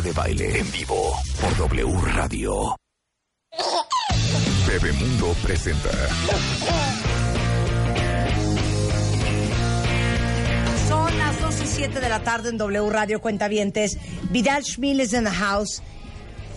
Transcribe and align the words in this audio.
Marta 0.00 0.08
de 0.08 0.12
Baile 0.12 0.58
en 0.58 0.72
vivo 0.72 1.14
por 1.40 1.56
W 1.56 2.00
Radio. 2.14 2.76
Bebemundo 4.66 5.34
presenta. 5.42 5.90
Son 10.88 11.18
las 11.18 11.40
2 11.40 11.60
y 11.62 11.66
7 11.66 12.00
de 12.00 12.08
la 12.08 12.22
tarde 12.22 12.48
en 12.48 12.56
W 12.56 12.88
Radio 12.90 13.20
Cuentavientes. 13.20 13.98
Vidal 14.30 14.64
Schmil 14.64 15.00
is 15.00 15.12
in 15.12 15.24
the 15.24 15.30
house. 15.30 15.82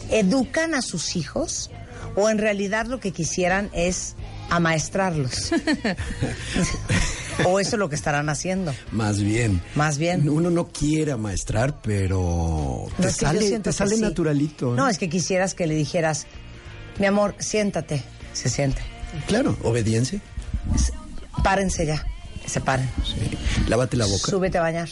¿Educan 0.10 0.74
a 0.74 0.82
sus 0.82 1.18
hijos? 1.18 1.70
¿O 2.16 2.30
en 2.30 2.38
realidad 2.38 2.86
lo 2.86 3.02
que 3.02 3.12
quisieran 3.12 3.70
es 3.74 4.16
amaestrarlos? 4.50 5.52
¿O 7.46 7.60
eso 7.60 7.72
es 7.76 7.80
lo 7.80 7.90
que 7.90 7.96
estarán 7.96 8.30
haciendo? 8.30 8.74
Más 8.92 9.22
bien. 9.22 9.62
Más 9.76 9.98
bien. 9.98 10.28
Uno 10.30 10.50
no 10.50 10.68
quiere 10.68 11.16
maestrar, 11.16 11.82
pero 11.82 12.88
te 13.00 13.12
sale, 13.12 13.60
te 13.60 13.74
sale 13.74 13.98
naturalito. 13.98 14.74
¿eh? 14.74 14.78
No, 14.78 14.88
es 14.88 14.98
que 14.98 15.10
quisieras 15.10 15.54
que 15.54 15.68
le 15.68 15.76
dijeras, 15.76 16.28
mi 17.00 17.06
amor, 17.06 17.36
siéntate. 17.40 18.04
Se 18.34 18.50
siente. 18.50 18.82
Claro, 19.28 19.58
obediencia. 19.64 20.20
Párense 21.44 21.86
ya. 21.86 22.06
Se 22.46 22.60
paren. 22.62 22.90
Sí. 23.06 23.38
Lávate 23.68 23.96
la 23.98 24.06
boca. 24.06 24.30
Súbete 24.30 24.58
a 24.58 24.62
bañar. 24.62 24.90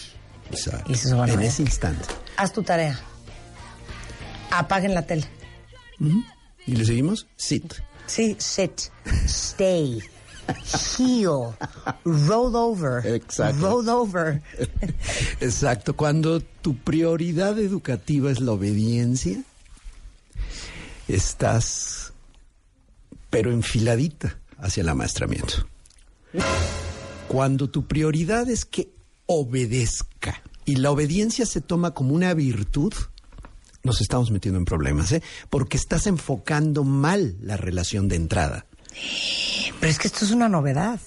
Exacto. 0.51 0.91
Y 0.91 0.95
se 0.95 1.09
suban 1.09 1.29
a 1.29 1.33
en 1.33 1.37
bañar. 1.39 1.51
ese 1.51 1.61
instante. 1.63 2.05
Haz 2.37 2.53
tu 2.53 2.63
tarea. 2.63 2.99
Apaguen 4.51 4.93
la 4.93 5.05
tele. 5.05 5.25
¿Y 6.67 6.75
le 6.75 6.85
seguimos? 6.85 7.27
Sit. 7.35 7.73
Sí, 8.07 8.35
sit, 8.39 8.81
stay, 9.25 10.01
heel, 10.53 11.55
roll 12.03 12.55
over, 12.55 13.05
Exacto. 13.05 13.61
roll 13.61 13.89
over. 13.89 14.41
Exacto. 15.39 15.95
Cuando 15.95 16.41
tu 16.41 16.75
prioridad 16.77 17.59
educativa 17.59 18.31
es 18.31 18.39
la 18.39 18.53
obediencia, 18.53 19.43
estás, 21.07 22.13
pero 23.29 23.51
enfiladita 23.51 24.37
hacia 24.57 24.81
el 24.81 24.89
amaestramiento. 24.89 25.67
Cuando 27.27 27.69
tu 27.69 27.87
prioridad 27.87 28.49
es 28.49 28.65
que 28.65 28.89
obedezca 29.25 30.41
y 30.65 30.75
la 30.75 30.91
obediencia 30.91 31.45
se 31.45 31.61
toma 31.61 31.91
como 31.91 32.13
una 32.13 32.33
virtud, 32.33 32.93
nos 33.83 34.01
estamos 34.01 34.31
metiendo 34.31 34.59
en 34.59 34.65
problemas, 34.65 35.11
¿eh? 35.11 35.23
Porque 35.49 35.77
estás 35.77 36.07
enfocando 36.07 36.83
mal 36.83 37.35
la 37.41 37.57
relación 37.57 38.07
de 38.07 38.15
entrada. 38.15 38.65
Pero 39.79 39.91
es 39.91 39.99
que 39.99 40.07
esto 40.07 40.25
es 40.25 40.31
una 40.31 40.49
novedad. 40.49 40.99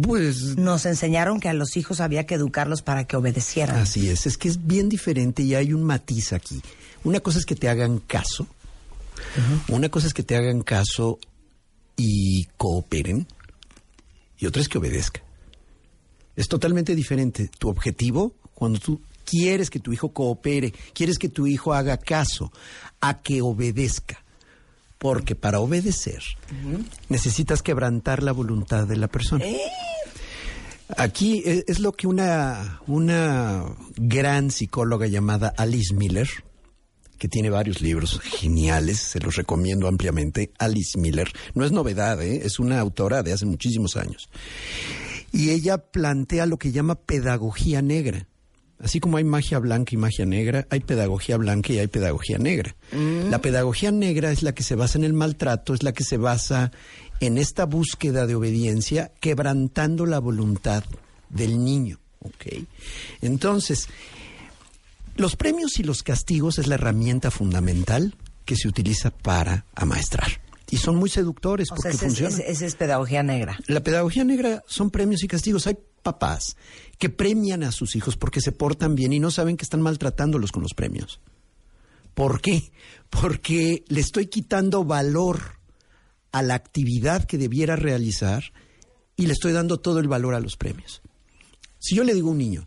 Pues 0.00 0.56
Nos 0.56 0.86
enseñaron 0.86 1.38
que 1.38 1.48
a 1.48 1.52
los 1.52 1.76
hijos 1.76 2.00
había 2.00 2.24
que 2.24 2.34
educarlos 2.34 2.82
para 2.82 3.04
que 3.04 3.16
obedecieran. 3.16 3.76
Así 3.76 4.08
es, 4.08 4.26
es 4.26 4.38
que 4.38 4.48
es 4.48 4.66
bien 4.66 4.88
diferente 4.88 5.42
y 5.42 5.54
hay 5.54 5.72
un 5.72 5.82
matiz 5.82 6.32
aquí. 6.32 6.62
Una 7.04 7.20
cosa 7.20 7.38
es 7.38 7.44
que 7.44 7.56
te 7.56 7.68
hagan 7.68 7.98
caso, 7.98 8.46
una 9.68 9.88
cosa 9.88 10.06
es 10.06 10.14
que 10.14 10.22
te 10.22 10.36
hagan 10.36 10.62
caso 10.62 11.18
y 11.96 12.44
cooperen, 12.56 13.26
y 14.38 14.46
otra 14.46 14.62
es 14.62 14.68
que 14.68 14.78
obedezca. 14.78 15.22
Es 16.36 16.48
totalmente 16.48 16.94
diferente. 16.94 17.50
Tu 17.58 17.68
objetivo, 17.68 18.34
cuando 18.54 18.78
tú 18.78 19.00
quieres 19.24 19.68
que 19.68 19.80
tu 19.80 19.92
hijo 19.92 20.12
coopere, 20.12 20.72
quieres 20.94 21.18
que 21.18 21.28
tu 21.28 21.46
hijo 21.46 21.74
haga 21.74 21.96
caso, 21.96 22.52
a 23.00 23.20
que 23.20 23.42
obedezca. 23.42 24.21
Porque 25.02 25.34
para 25.34 25.58
obedecer 25.58 26.22
necesitas 27.08 27.60
quebrantar 27.60 28.22
la 28.22 28.30
voluntad 28.30 28.86
de 28.86 28.96
la 28.96 29.08
persona. 29.08 29.44
Aquí 30.96 31.42
es, 31.44 31.64
es 31.66 31.80
lo 31.80 31.90
que 31.90 32.06
una, 32.06 32.80
una 32.86 33.64
gran 33.96 34.52
psicóloga 34.52 35.08
llamada 35.08 35.52
Alice 35.56 35.92
Miller, 35.92 36.28
que 37.18 37.26
tiene 37.26 37.50
varios 37.50 37.80
libros 37.80 38.20
geniales, 38.20 38.98
se 39.00 39.18
los 39.18 39.34
recomiendo 39.34 39.88
ampliamente, 39.88 40.52
Alice 40.56 40.96
Miller, 40.96 41.32
no 41.54 41.64
es 41.64 41.72
novedad, 41.72 42.22
¿eh? 42.22 42.42
es 42.44 42.60
una 42.60 42.78
autora 42.78 43.24
de 43.24 43.32
hace 43.32 43.44
muchísimos 43.44 43.96
años. 43.96 44.30
Y 45.32 45.50
ella 45.50 45.78
plantea 45.78 46.46
lo 46.46 46.58
que 46.58 46.70
llama 46.70 46.94
pedagogía 46.94 47.82
negra. 47.82 48.28
Así 48.82 48.98
como 48.98 49.16
hay 49.16 49.24
magia 49.24 49.60
blanca 49.60 49.94
y 49.94 49.96
magia 49.96 50.26
negra, 50.26 50.66
hay 50.68 50.80
pedagogía 50.80 51.36
blanca 51.36 51.72
y 51.72 51.78
hay 51.78 51.86
pedagogía 51.86 52.38
negra. 52.38 52.74
La 53.30 53.40
pedagogía 53.40 53.92
negra 53.92 54.32
es 54.32 54.42
la 54.42 54.52
que 54.52 54.64
se 54.64 54.74
basa 54.74 54.98
en 54.98 55.04
el 55.04 55.12
maltrato, 55.12 55.72
es 55.72 55.84
la 55.84 55.92
que 55.92 56.02
se 56.02 56.16
basa 56.16 56.72
en 57.20 57.38
esta 57.38 57.64
búsqueda 57.64 58.26
de 58.26 58.34
obediencia, 58.34 59.12
quebrantando 59.20 60.04
la 60.04 60.18
voluntad 60.18 60.82
del 61.30 61.64
niño. 61.64 62.00
¿ok? 62.18 62.64
Entonces, 63.20 63.88
los 65.14 65.36
premios 65.36 65.78
y 65.78 65.84
los 65.84 66.02
castigos 66.02 66.58
es 66.58 66.66
la 66.66 66.74
herramienta 66.74 67.30
fundamental 67.30 68.16
que 68.44 68.56
se 68.56 68.66
utiliza 68.66 69.10
para 69.10 69.64
amaestrar. 69.76 70.41
Y 70.72 70.78
son 70.78 70.96
muy 70.96 71.10
seductores 71.10 71.70
o 71.70 71.74
porque 71.76 71.92
sea, 71.92 72.00
funcionan. 72.08 72.32
esa- 72.32 72.42
esa 72.44 72.66
es 72.66 72.74
pedagogía 72.76 73.22
negra. 73.22 73.58
La 73.66 73.82
pedagogía 73.82 74.24
negra 74.24 74.62
son 74.66 74.90
premios 74.90 75.22
y 75.22 75.28
castigos. 75.28 75.66
Hay 75.66 75.76
papás 76.02 76.56
que 76.98 77.10
premian 77.10 77.62
a 77.62 77.72
sus 77.72 77.94
hijos 77.94 78.16
porque 78.16 78.40
se 78.40 78.52
portan 78.52 78.94
bien 78.94 79.12
y 79.12 79.20
no 79.20 79.30
saben 79.30 79.56
que 79.56 79.64
están 79.64 79.82
maltratándolos 79.82 80.50
con 80.50 80.62
los 80.62 80.72
premios. 80.74 81.20
¿Por 82.14 82.40
qué? 82.40 82.70
Porque 83.10 83.84
le 83.88 84.00
estoy 84.00 84.26
quitando 84.26 84.84
valor 84.84 85.58
a 86.32 86.42
la 86.42 86.54
actividad 86.54 87.24
que 87.24 87.38
debiera 87.38 87.76
realizar 87.76 88.42
y 89.16 89.26
le 89.26 89.34
estoy 89.34 89.52
dando 89.52 89.78
todo 89.78 89.98
el 90.00 90.08
valor 90.08 90.34
a 90.34 90.40
los 90.40 90.56
premios. 90.56 91.02
Si 91.78 91.94
yo 91.96 92.04
le 92.04 92.14
digo 92.14 92.28
a 92.28 92.32
un 92.32 92.38
niño, 92.38 92.66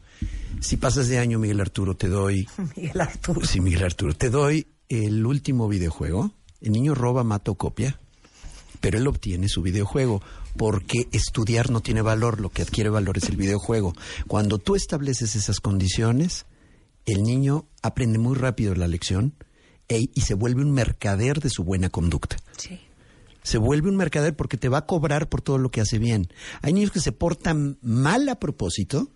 si 0.61 0.77
pasas 0.77 1.07
de 1.07 1.17
año, 1.17 1.39
Miguel 1.39 1.59
Arturo, 1.61 1.95
te 1.95 2.07
doy 2.07 2.47
Miguel 2.75 3.01
Arturo. 3.01 3.45
Sí, 3.45 3.61
Miguel 3.61 3.83
Arturo. 3.83 4.13
Te 4.15 4.29
doy 4.29 4.67
el 4.89 5.25
último 5.25 5.67
videojuego. 5.67 6.31
El 6.61 6.71
niño 6.71 6.95
roba, 6.95 7.23
mata 7.23 7.51
o 7.51 7.55
copia, 7.55 7.99
pero 8.81 8.97
él 8.97 9.07
obtiene 9.07 9.49
su 9.49 9.61
videojuego 9.61 10.21
porque 10.57 11.07
estudiar 11.11 11.69
no 11.69 11.81
tiene 11.81 12.01
valor, 12.01 12.39
lo 12.39 12.49
que 12.49 12.61
adquiere 12.61 12.89
valor 12.89 13.17
es 13.17 13.29
el 13.29 13.35
videojuego. 13.35 13.93
Cuando 14.27 14.57
tú 14.57 14.75
estableces 14.75 15.35
esas 15.35 15.59
condiciones, 15.59 16.45
el 17.05 17.23
niño 17.23 17.67
aprende 17.81 18.19
muy 18.19 18.35
rápido 18.35 18.73
la 18.75 18.87
lección 18.87 19.33
e- 19.89 20.09
y 20.13 20.21
se 20.21 20.33
vuelve 20.33 20.61
un 20.61 20.71
mercader 20.71 21.39
de 21.39 21.49
su 21.49 21.63
buena 21.63 21.89
conducta. 21.89 22.37
Sí. 22.57 22.79
Se 23.43 23.57
vuelve 23.59 23.89
un 23.89 23.95
mercader 23.95 24.35
porque 24.35 24.57
te 24.57 24.69
va 24.69 24.79
a 24.79 24.85
cobrar 24.87 25.29
por 25.29 25.41
todo 25.41 25.57
lo 25.59 25.69
que 25.69 25.81
hace 25.81 25.99
bien. 25.99 26.29
Hay 26.61 26.73
niños 26.73 26.91
que 26.91 26.99
se 26.99 27.11
portan 27.11 27.77
mal 27.81 28.27
a 28.29 28.39
propósito 28.39 29.11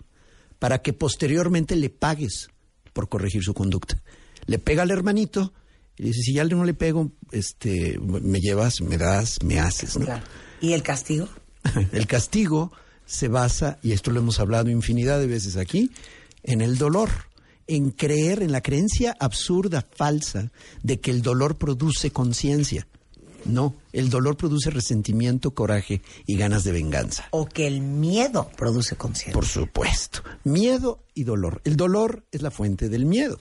para 0.60 0.82
que 0.84 0.94
posteriormente 0.94 1.76
le 1.76 1.90
pagues 1.90 2.50
por 2.94 3.10
corregir 3.10 3.44
su 3.44 3.54
conducta. 3.54 4.02
Le 4.46 4.60
pega 4.60 4.84
al 4.84 4.92
hermanito 4.92 5.54
y 6.00 6.04
dice, 6.04 6.22
si 6.22 6.34
ya 6.34 6.46
no 6.46 6.64
le 6.64 6.74
pego, 6.74 7.12
este, 7.32 8.00
me 8.00 8.40
llevas, 8.40 8.80
me 8.80 8.98
das, 8.98 9.44
me 9.44 9.60
haces. 9.60 9.98
¿no? 9.98 10.06
Claro. 10.06 10.24
¿Y 10.62 10.72
el 10.72 10.82
castigo? 10.82 11.28
El 11.92 12.08
castigo 12.08 12.72
se 13.06 13.28
basa, 13.28 13.80
y 13.84 13.92
esto 13.92 14.12
lo 14.12 14.22
hemos 14.22 14.40
hablado 14.40 14.70
infinidad 14.70 15.20
de 15.20 15.28
veces 15.28 15.58
aquí, 15.58 15.92
en 16.44 16.62
el 16.62 16.78
dolor, 16.78 17.10
en 17.68 17.92
creer, 17.92 18.42
en 18.42 18.54
la 18.54 18.62
creencia 18.62 19.14
absurda, 19.20 19.86
falsa, 19.94 20.52
de 20.84 21.02
que 21.02 21.12
el 21.12 21.22
dolor 21.22 21.58
produce 21.58 22.12
conciencia. 22.12 22.88
No, 23.46 23.76
el 23.92 24.10
dolor 24.10 24.38
produce 24.38 24.70
resentimiento, 24.70 25.52
coraje 25.52 26.02
y 26.26 26.38
ganas 26.38 26.64
de 26.64 26.72
venganza. 26.72 27.28
O 27.32 27.46
que 27.46 27.68
el 27.68 27.82
miedo 27.82 28.50
produce 28.56 28.96
conciencia. 28.96 29.34
Por 29.34 29.46
supuesto. 29.46 30.22
Miedo 30.46 31.04
y 31.14 31.24
dolor. 31.24 31.62
El 31.66 31.76
dolor 31.76 32.26
es 32.32 32.42
la 32.42 32.52
fuente 32.52 32.90
del 32.90 33.06
miedo. 33.06 33.40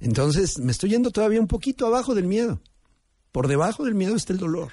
Entonces, 0.00 0.58
me 0.58 0.72
estoy 0.72 0.90
yendo 0.90 1.10
todavía 1.10 1.40
un 1.40 1.46
poquito 1.46 1.86
abajo 1.86 2.14
del 2.14 2.26
miedo. 2.26 2.60
Por 3.32 3.48
debajo 3.48 3.84
del 3.84 3.94
miedo 3.94 4.16
está 4.16 4.32
el 4.32 4.38
dolor. 4.38 4.72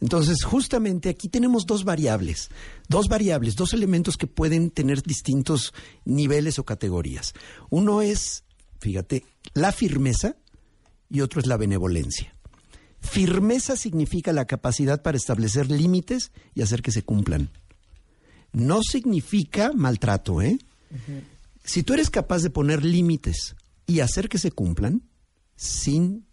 Entonces, 0.00 0.42
justamente 0.42 1.08
aquí 1.08 1.28
tenemos 1.28 1.66
dos 1.66 1.84
variables, 1.84 2.50
dos 2.88 3.08
variables, 3.08 3.54
dos 3.56 3.72
elementos 3.72 4.16
que 4.16 4.26
pueden 4.26 4.70
tener 4.70 5.02
distintos 5.02 5.72
niveles 6.04 6.58
o 6.58 6.64
categorías. 6.64 7.34
Uno 7.70 8.02
es, 8.02 8.44
fíjate, 8.80 9.24
la 9.54 9.70
firmeza 9.70 10.36
y 11.08 11.20
otro 11.20 11.40
es 11.40 11.46
la 11.46 11.56
benevolencia. 11.56 12.34
Firmeza 13.00 13.76
significa 13.76 14.32
la 14.32 14.46
capacidad 14.46 15.02
para 15.02 15.16
establecer 15.16 15.70
límites 15.70 16.32
y 16.54 16.62
hacer 16.62 16.82
que 16.82 16.90
se 16.90 17.02
cumplan. 17.02 17.50
No 18.52 18.80
significa 18.82 19.72
maltrato, 19.74 20.40
¿eh? 20.42 20.58
Si 21.64 21.82
tú 21.82 21.94
eres 21.94 22.10
capaz 22.10 22.42
de 22.42 22.50
poner 22.50 22.84
límites 22.84 23.56
y 23.86 24.00
hacer 24.00 24.28
que 24.28 24.38
se 24.38 24.50
cumplan, 24.50 25.02
sin 25.56 26.26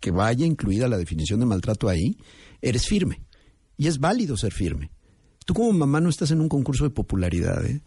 que 0.00 0.10
vaya 0.10 0.44
incluida 0.44 0.88
la 0.88 0.98
definición 0.98 1.40
de 1.40 1.46
maltrato 1.46 1.88
ahí, 1.88 2.18
eres 2.60 2.86
firme. 2.86 3.22
Y 3.76 3.86
es 3.86 3.98
válido 3.98 4.36
ser 4.36 4.52
firme. 4.52 4.90
Tú 5.46 5.54
como 5.54 5.72
mamá 5.72 6.00
no 6.00 6.08
estás 6.08 6.30
en 6.30 6.40
un 6.40 6.48
concurso 6.48 6.84
de 6.84 6.90
popularidad, 6.90 7.64
¿eh? 7.64 7.82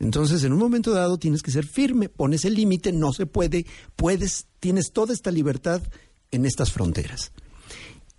Entonces, 0.00 0.44
en 0.44 0.52
un 0.52 0.60
momento 0.60 0.92
dado 0.92 1.18
tienes 1.18 1.42
que 1.42 1.50
ser 1.50 1.66
firme, 1.66 2.08
pones 2.08 2.44
el 2.44 2.54
límite, 2.54 2.92
no 2.92 3.12
se 3.12 3.26
puede, 3.26 3.66
puedes, 3.96 4.46
tienes 4.60 4.92
toda 4.92 5.12
esta 5.12 5.32
libertad 5.32 5.82
en 6.30 6.44
estas 6.44 6.72
fronteras. 6.72 7.32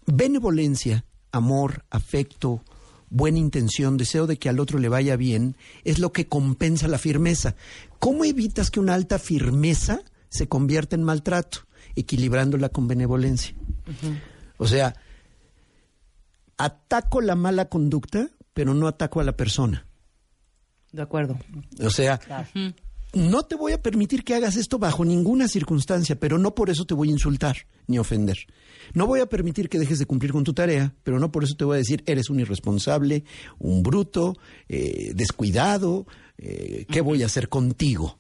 Benevolencia, 0.06 1.06
amor, 1.32 1.86
afecto, 1.90 2.64
buena 3.10 3.40
intención, 3.40 3.98
deseo 3.98 4.28
de 4.28 4.38
que 4.38 4.50
al 4.50 4.60
otro 4.60 4.80
le 4.80 4.90
vaya 4.90 5.16
bien, 5.16 5.56
es 5.84 6.00
lo 6.00 6.12
que 6.12 6.28
compensa 6.28 6.88
la 6.88 6.98
firmeza. 6.98 7.56
¿Cómo 8.00 8.26
evitas 8.26 8.72
que 8.72 8.80
una 8.80 8.94
alta 8.94 9.20
firmeza 9.20 10.02
se 10.30 10.48
convierte 10.48 10.96
en 10.96 11.04
maltrato, 11.04 11.68
equilibrándola 11.96 12.70
con 12.70 12.88
benevolencia. 12.88 13.56
O 14.58 14.68
sea, 14.68 14.96
ataco 16.58 17.22
la 17.22 17.36
mala 17.36 17.66
conducta, 17.66 18.30
pero 18.54 18.74
no 18.74 18.88
ataco 18.88 19.20
a 19.20 19.24
la 19.24 19.36
persona. 19.36 19.86
De 20.92 21.02
acuerdo. 21.02 21.38
O 21.84 21.90
sea, 21.90 22.20
no 23.14 23.44
te 23.44 23.56
voy 23.56 23.72
a 23.72 23.82
permitir 23.82 24.24
que 24.24 24.36
hagas 24.36 24.56
esto 24.56 24.78
bajo 24.78 25.04
ninguna 25.04 25.48
circunstancia, 25.48 26.20
pero 26.20 26.38
no 26.38 26.54
por 26.54 26.70
eso 26.70 26.86
te 26.86 26.94
voy 26.94 27.10
a 27.10 27.14
insultar 27.14 27.68
ni 27.88 27.98
ofender. 27.98 28.38
No 28.94 29.08
voy 29.08 29.20
a 29.20 29.28
permitir 29.28 29.70
que 29.70 29.80
dejes 29.80 30.00
de 30.00 30.06
cumplir 30.06 30.32
con 30.32 30.44
tu 30.44 30.54
tarea, 30.54 30.94
pero 31.04 31.20
no 31.20 31.32
por 31.32 31.44
eso 31.44 31.56
te 31.56 31.66
voy 31.66 31.76
a 31.76 31.78
decir 31.80 32.04
eres 32.06 32.30
un 32.30 32.40
irresponsable, 32.40 33.24
un 33.58 33.82
bruto, 33.82 34.38
eh, 34.68 35.12
descuidado, 35.16 36.06
eh, 36.38 36.86
¿qué 36.90 37.02
voy 37.02 37.24
a 37.24 37.28
hacer 37.28 37.50
contigo? 37.50 38.20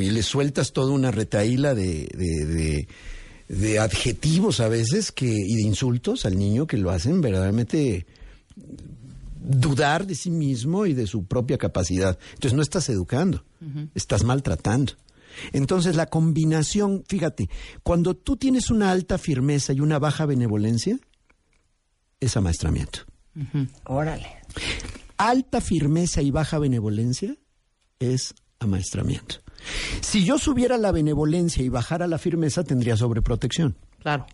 Y 0.00 0.10
le 0.10 0.22
sueltas 0.22 0.72
toda 0.72 0.92
una 0.92 1.10
retaíla 1.10 1.74
de, 1.74 2.08
de, 2.14 2.86
de, 3.48 3.78
adjetivos 3.78 4.60
a 4.60 4.68
veces 4.68 5.12
que, 5.12 5.26
y 5.26 5.54
de 5.56 5.62
insultos 5.62 6.24
al 6.24 6.38
niño 6.38 6.66
que 6.66 6.78
lo 6.78 6.90
hacen 6.90 7.20
verdaderamente 7.20 8.06
dudar 9.42 10.06
de 10.06 10.14
sí 10.14 10.30
mismo 10.30 10.86
y 10.86 10.94
de 10.94 11.06
su 11.06 11.24
propia 11.26 11.58
capacidad. 11.58 12.18
Entonces 12.34 12.54
no 12.54 12.62
estás 12.62 12.88
educando, 12.88 13.44
estás 13.94 14.24
maltratando. 14.24 14.94
Entonces 15.52 15.96
la 15.96 16.06
combinación, 16.06 17.04
fíjate, 17.08 17.48
cuando 17.82 18.14
tú 18.14 18.36
tienes 18.36 18.70
una 18.70 18.90
alta 18.90 19.18
firmeza 19.18 19.72
y 19.72 19.80
una 19.80 19.98
baja 19.98 20.26
benevolencia, 20.26 20.98
es 22.18 22.36
amaestramiento. 22.36 23.00
Órale. 23.84 24.26
Alta 25.16 25.60
firmeza 25.60 26.22
y 26.22 26.30
baja 26.30 26.58
benevolencia 26.58 27.36
es 27.98 28.34
amaestramiento. 28.58 29.36
Si 30.00 30.24
yo 30.24 30.38
subiera 30.38 30.78
la 30.78 30.92
benevolencia 30.92 31.62
y 31.62 31.68
bajara 31.68 32.06
la 32.06 32.18
firmeza, 32.18 32.64
tendría 32.64 32.96
sobreprotección. 32.96 33.76
Claro. 34.00 34.26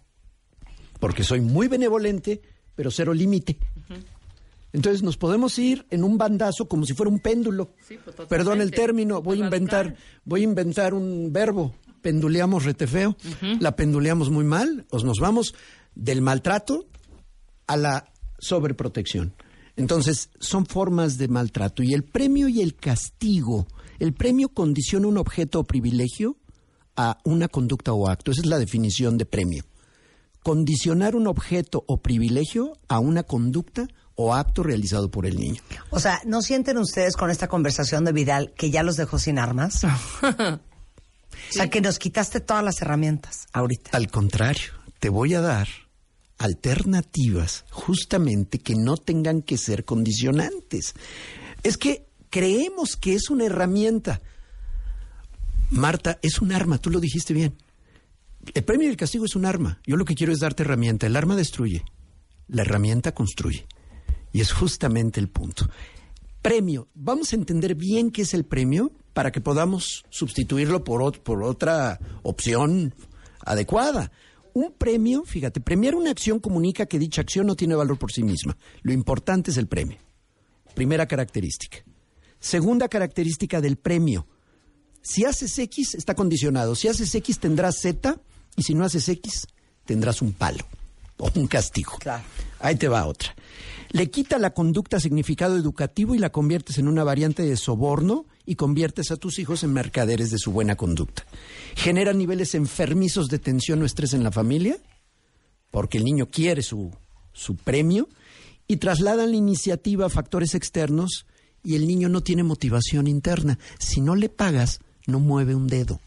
Porque 1.01 1.25
soy 1.25 1.41
muy 1.41 1.69
benevolente, 1.69 2.41
pero 2.75 2.91
cero 2.91 3.13
límite. 3.13 3.59
Entonces 4.77 5.03
nos 5.03 5.17
podemos 5.17 5.59
ir 5.59 5.87
en 5.89 6.05
un 6.05 6.19
bandazo 6.19 6.69
como 6.69 6.85
si 6.85 6.93
fuera 6.93 7.11
un 7.11 7.19
péndulo. 7.19 7.71
Sí, 7.89 7.97
pues. 8.05 8.29
Perdón 8.29 8.61
el 8.61 8.73
término, 8.73 9.23
voy 9.23 9.41
a 9.41 9.45
inventar, 9.47 9.97
voy 10.27 10.43
a 10.43 10.45
inventar 10.45 10.93
un 10.93 11.33
verbo. 11.33 11.75
Penduleamos 12.03 12.65
rete 12.65 12.87
feo, 12.87 13.17
la 13.59 13.75
penduleamos 13.75 14.29
muy 14.29 14.45
mal, 14.45 14.85
os 14.91 15.03
nos 15.03 15.19
vamos 15.19 15.55
del 15.95 16.21
maltrato 16.21 16.85
a 17.67 17.79
la 17.79 18.13
sobreprotección. 18.39 19.33
Entonces, 19.77 20.29
son 20.41 20.67
formas 20.67 21.17
de 21.17 21.29
maltrato. 21.29 21.83
Y 21.83 21.95
el 21.95 22.05
premio 22.05 22.47
y 22.47 22.61
el 22.61 22.77
castigo, 22.77 23.67
el 23.99 24.13
premio 24.13 24.51
condiciona 24.51 25.09
un 25.09 25.17
objeto 25.17 25.61
o 25.61 25.65
privilegio 25.65 26.37
a 26.97 27.19
una 27.25 27.49
conducta 27.49 27.95
o 27.95 28.09
acto. 28.09 28.31
Esa 28.31 28.43
es 28.43 28.47
la 28.47 28.59
definición 28.59 29.17
de 29.17 29.25
premio. 29.25 29.65
Condicionar 30.43 31.17
un 31.17 31.27
objeto 31.27 31.83
o 31.89 31.97
privilegio 31.97 32.75
a 32.89 32.99
una 32.99 33.23
conducta 33.23 33.89
o 34.17 34.35
acto 34.35 34.63
realizado 34.63 35.11
por 35.11 35.27
el 35.27 35.37
niño. 35.39 35.63
O 35.91 36.01
sea, 36.01 36.21
¿no 36.25 36.43
sienten 36.43 36.79
ustedes 36.79 37.17
con 37.17 37.31
esta 37.31 37.49
conversación 37.49 38.05
de 38.05 38.13
Vidal 38.13 38.53
que 38.57 38.71
ya 38.71 38.83
los 38.83 38.97
dejó 38.97 39.19
sin 39.19 39.39
armas? 39.39 39.85
o 40.23 40.59
sea, 41.51 41.71
que 41.71 41.81
nos 41.81 41.99
quitaste 41.99 42.41
todas 42.41 42.65
las 42.65 42.81
herramientas 42.83 43.47
ahorita. 43.53 43.91
Al 43.93 44.11
contrario, 44.11 44.73
te 44.99 45.11
voy 45.11 45.35
a 45.35 45.41
dar 45.41 45.69
alternativas 46.39 47.65
justamente 47.71 48.59
que 48.59 48.75
no 48.75 48.97
tengan 48.97 49.43
que 49.43 49.59
ser 49.59 49.85
condicionantes. 49.85 50.95
Es 51.63 51.77
que 51.77 52.07
creemos 52.31 52.97
que 52.97 53.15
es 53.15 53.31
una 53.31 53.45
herramienta. 53.45 54.23
Marta, 55.71 56.19
es 56.23 56.41
un 56.41 56.53
arma, 56.53 56.79
tú 56.79 56.91
lo 56.91 57.01
dijiste 57.01 57.35
bien. 57.35 57.57
El 58.55 58.65
premio 58.65 58.87
y 58.87 58.91
el 58.91 58.97
castigo 58.97 59.25
es 59.25 59.37
un 59.37 59.45
arma. 59.45 59.81
Yo 59.87 59.97
lo 59.97 60.05
que 60.05 60.15
quiero 60.15 60.33
es 60.33 60.41
darte 60.41 60.63
herramienta. 60.63 61.07
El 61.07 61.17
arma 61.17 61.37
destruye, 61.37 61.85
la 62.49 62.63
herramienta 62.63 63.13
construye. 63.13 63.67
Y 64.33 64.41
es 64.41 64.53
justamente 64.53 65.21
el 65.21 65.29
punto. 65.29 65.69
Premio. 66.43 66.89
Vamos 66.95 67.33
a 67.33 67.37
entender 67.37 67.75
bien 67.75 68.11
qué 68.11 68.23
es 68.23 68.35
el 68.35 68.45
premio 68.45 68.93
para 69.13 69.33
que 69.33 69.41
podamos 69.41 70.05
sustituirlo 70.11 70.85
por, 70.85 71.01
ot- 71.03 71.19
por 71.21 71.43
otra 71.43 71.99
opción 72.23 72.95
adecuada. 73.41 74.13
Un 74.53 74.73
premio, 74.73 75.25
fíjate, 75.25 75.61
premiar 75.61 75.95
una 75.95 76.11
acción 76.11 76.39
comunica 76.39 76.87
que 76.87 76.99
dicha 76.99 77.21
acción 77.23 77.47
no 77.47 77.57
tiene 77.57 77.75
valor 77.75 77.99
por 77.99 78.13
sí 78.13 78.23
misma. 78.23 78.57
Lo 78.83 78.93
importante 78.93 79.51
es 79.51 79.57
el 79.57 79.67
premio. 79.67 79.99
Primera 80.75 81.07
característica. 81.07 81.79
Segunda 82.39 82.89
característica 82.89 83.61
del 83.61 83.77
premio. 83.77 84.27
Si 85.03 85.25
haces 85.25 85.59
X, 85.59 85.95
está 85.95 86.15
condicionado. 86.15 86.75
Si 86.75 86.89
haces 86.89 87.15
X, 87.15 87.39
tendrás 87.39 87.81
Z. 87.81 88.21
Y 88.57 88.63
si 88.63 88.75
no 88.75 88.85
haces 88.85 89.09
X, 89.09 89.47
tendrás 89.85 90.21
un 90.23 90.33
palo 90.33 90.65
o 91.19 91.31
un 91.35 91.47
castigo. 91.47 91.93
Claro. 91.99 92.25
Ahí 92.61 92.77
te 92.77 92.89
va 92.89 93.07
otra. 93.07 93.35
Le 93.91 94.11
quita 94.11 94.39
la 94.39 94.53
conducta 94.53 95.01
significado 95.01 95.57
educativo 95.57 96.15
y 96.15 96.19
la 96.19 96.31
conviertes 96.31 96.79
en 96.79 96.89
una 96.89 97.05
variante 97.05 97.43
de 97.43 97.57
soborno 97.57 98.27
y 98.45 98.57
conviertes 98.57 99.11
a 99.11 99.17
tus 99.17 99.39
hijos 99.39 99.63
en 99.63 99.73
mercaderes 99.73 100.31
de 100.31 100.39
su 100.39 100.53
buena 100.53 100.77
conducta. 100.77 101.25
Genera 101.75 102.13
niveles 102.13 102.55
enfermizos 102.55 103.29
de 103.29 103.39
tensión 103.39 103.83
o 103.83 103.87
estrés 103.87 104.15
en 104.15 104.25
la 104.25 104.33
familia, 104.33 104.79
porque 105.71 105.99
el 105.99 106.05
niño 106.05 106.27
quiere 106.27 106.63
su, 106.63 106.93
su 107.33 107.57
premio, 107.57 108.09
y 108.69 108.79
trasladan 108.79 109.31
la 109.31 109.37
iniciativa 109.37 110.07
a 110.07 110.11
factores 110.11 110.55
externos 110.55 111.27
y 111.63 111.75
el 111.75 111.87
niño 111.87 112.09
no 112.09 112.23
tiene 112.23 112.43
motivación 112.43 113.07
interna. 113.07 113.59
Si 113.79 114.01
no 114.01 114.17
le 114.17 114.29
pagas, 114.29 114.81
no 115.07 115.21
mueve 115.21 115.55
un 115.55 115.67
dedo. 115.67 116.01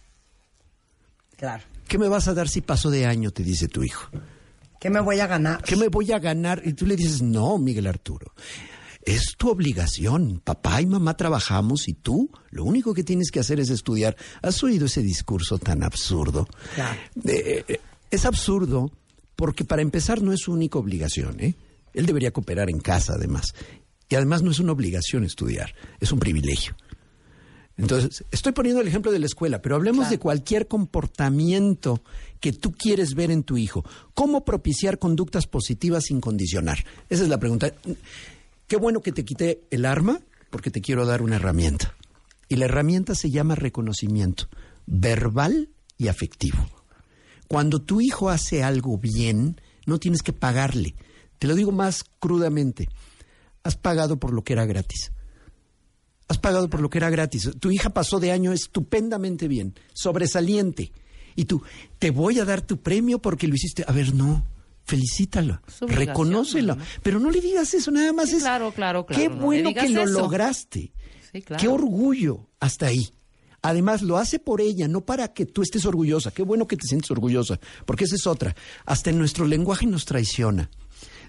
Claro. 1.38 1.64
¿Qué 1.88 1.98
me 1.98 2.08
vas 2.08 2.28
a 2.28 2.34
dar 2.34 2.50
si 2.50 2.62
paso 2.62 2.92
de 2.92 3.06
año? 3.06 3.32
te 3.32 3.44
dice 3.44 3.68
tu 3.68 3.84
hijo. 3.84 4.10
¿Qué 4.80 4.90
me 4.90 5.02
voy 5.02 5.20
a 5.20 5.28
ganar? 5.28 5.62
¿Qué 5.64 5.76
me 5.76 5.90
voy 5.90 6.12
a 6.12 6.20
ganar? 6.20 6.62
Y 6.66 6.74
tú 6.74 6.86
le 6.86 6.96
dices, 6.96 7.22
no, 7.22 7.58
Miguel 7.58 7.88
Arturo. 7.88 8.34
Es 9.04 9.36
tu 9.38 9.50
obligación. 9.50 10.42
Papá 10.44 10.82
y 10.82 10.86
mamá 10.86 11.16
trabajamos 11.18 11.88
y 11.88 11.94
tú 11.94 12.32
lo 12.50 12.64
único 12.64 12.94
que 12.94 13.04
tienes 13.04 13.32
que 13.32 13.40
hacer 13.40 13.60
es 13.60 13.70
estudiar. 13.70 14.16
¿Has 14.42 14.64
oído 14.64 14.86
ese 14.86 15.02
discurso 15.02 15.58
tan 15.58 15.84
absurdo? 15.84 16.48
Claro. 16.76 17.00
Eh, 17.26 17.64
eh, 17.68 17.80
es 18.10 18.26
absurdo 18.26 18.92
porque 19.36 19.66
para 19.66 19.82
empezar 19.82 20.22
no 20.22 20.32
es 20.32 20.42
su 20.42 20.54
única 20.54 20.80
obligación. 20.80 21.40
¿eh? 21.40 21.56
Él 21.94 22.06
debería 22.06 22.32
cooperar 22.32 22.70
en 22.70 22.80
casa 22.80 23.14
además. 23.14 23.54
Y 24.10 24.16
además 24.16 24.42
no 24.42 24.52
es 24.52 24.60
una 24.60 24.72
obligación 24.72 25.24
estudiar, 25.24 25.76
es 26.00 26.12
un 26.12 26.20
privilegio. 26.20 26.76
Entonces, 27.82 28.24
estoy 28.32 28.52
poniendo 28.52 28.82
el 28.82 28.88
ejemplo 28.88 29.12
de 29.12 29.20
la 29.20 29.26
escuela, 29.26 29.62
pero 29.62 29.76
hablemos 29.76 30.00
Claro. 30.02 30.12
de 30.12 30.20
cualquier 30.20 30.68
comportamiento 30.68 32.02
que 32.40 32.54
tú 32.54 32.74
quieres 32.74 33.16
ver 33.16 33.32
en 33.32 33.44
tu 33.44 33.58
hijo. 33.58 33.84
¿Cómo 34.14 34.44
propiciar 34.46 35.00
conductas 35.00 35.48
positivas 35.48 36.06
sin 36.06 36.22
condicionar? 36.22 36.86
Esa 37.10 37.24
es 37.24 37.30
la 37.30 37.40
pregunta. 37.40 37.74
Qué 38.68 38.78
bueno 38.78 39.02
que 39.02 39.12
te 39.12 39.24
quité 39.26 39.64
el 39.72 39.86
arma, 39.86 40.20
porque 40.50 40.72
te 40.72 40.82
quiero 40.82 41.06
dar 41.06 41.22
una 41.22 41.38
herramienta. 41.38 41.96
Y 42.48 42.56
la 42.56 42.66
herramienta 42.66 43.16
se 43.16 43.30
llama 43.32 43.56
reconocimiento, 43.56 44.48
verbal 44.86 45.70
y 45.98 46.08
afectivo. 46.08 46.58
Cuando 47.48 47.82
tu 47.82 48.02
hijo 48.02 48.30
hace 48.30 48.64
algo 48.64 48.98
bien, 48.98 49.60
no 49.86 50.00
tienes 50.00 50.22
que 50.22 50.34
pagarle. 50.34 50.96
Te 51.40 51.48
lo 51.48 51.56
digo 51.56 51.72
más 51.72 52.04
crudamente. 52.20 52.90
Has 53.64 53.76
pagado 53.76 54.20
por 54.20 54.34
lo 54.34 54.44
que 54.44 54.54
era 54.54 54.66
gratis. 54.66 55.12
Has 56.30 56.38
pagado 56.38 56.70
por 56.70 56.80
lo 56.80 56.90
que 56.90 57.00
era 57.00 57.10
gratis. 57.10 57.50
Tu 57.60 57.72
hija 57.72 57.90
pasó 57.90 58.20
de 58.20 58.32
año 58.32 58.54
estupendamente 58.54 59.48
bien, 59.48 59.74
sobresaliente. 59.94 60.94
Y 61.36 61.46
tú, 61.46 61.64
te 61.98 62.12
voy 62.12 62.40
a 62.40 62.46
dar 62.46 62.62
tu 62.62 62.78
premio 62.78 63.20
porque 63.20 63.48
lo 63.48 63.56
hiciste. 63.56 63.84
A 63.88 63.92
ver, 63.92 64.14
no. 64.14 64.46
Felicítala, 64.86 65.62
reconócela, 65.82 66.74
¿no? 66.74 66.84
pero 67.04 67.20
no 67.20 67.30
le 67.30 67.42
digas 67.42 67.76
eso, 67.76 67.92
nada 67.92 68.12
más 68.12 68.30
Sí, 68.30 68.38
es 68.38 68.42
claro, 68.42 68.72
claro, 68.72 69.06
claro, 69.06 69.22
qué 69.22 69.30
no 69.30 69.36
bueno 69.36 69.72
que 69.72 69.88
lo 69.88 70.04
lograste. 70.08 70.94
Sí, 71.32 71.44
claro. 71.44 71.62
Qué 71.62 71.68
orgullo 71.68 72.50
hasta 72.60 72.88
ahí. 72.88 73.08
Además, 73.62 74.02
lo 74.02 74.18
hace 74.18 74.40
por 74.40 74.62
ella, 74.62 74.88
no 74.88 75.02
para 75.02 75.32
que 75.34 75.46
tú 75.46 75.62
estés 75.62 75.86
orgullosa. 75.86 76.32
Qué 76.32 76.42
bueno 76.42 76.68
que 76.68 76.76
te 76.76 76.88
sientes 76.88 77.12
orgullosa, 77.12 77.60
porque 77.86 78.06
esa 78.06 78.16
es 78.16 78.26
otra. 78.26 78.56
Hasta 78.86 79.12
en 79.12 79.20
nuestro 79.20 79.46
lenguaje 79.46 79.86
nos 79.86 80.06
traiciona. 80.06 80.72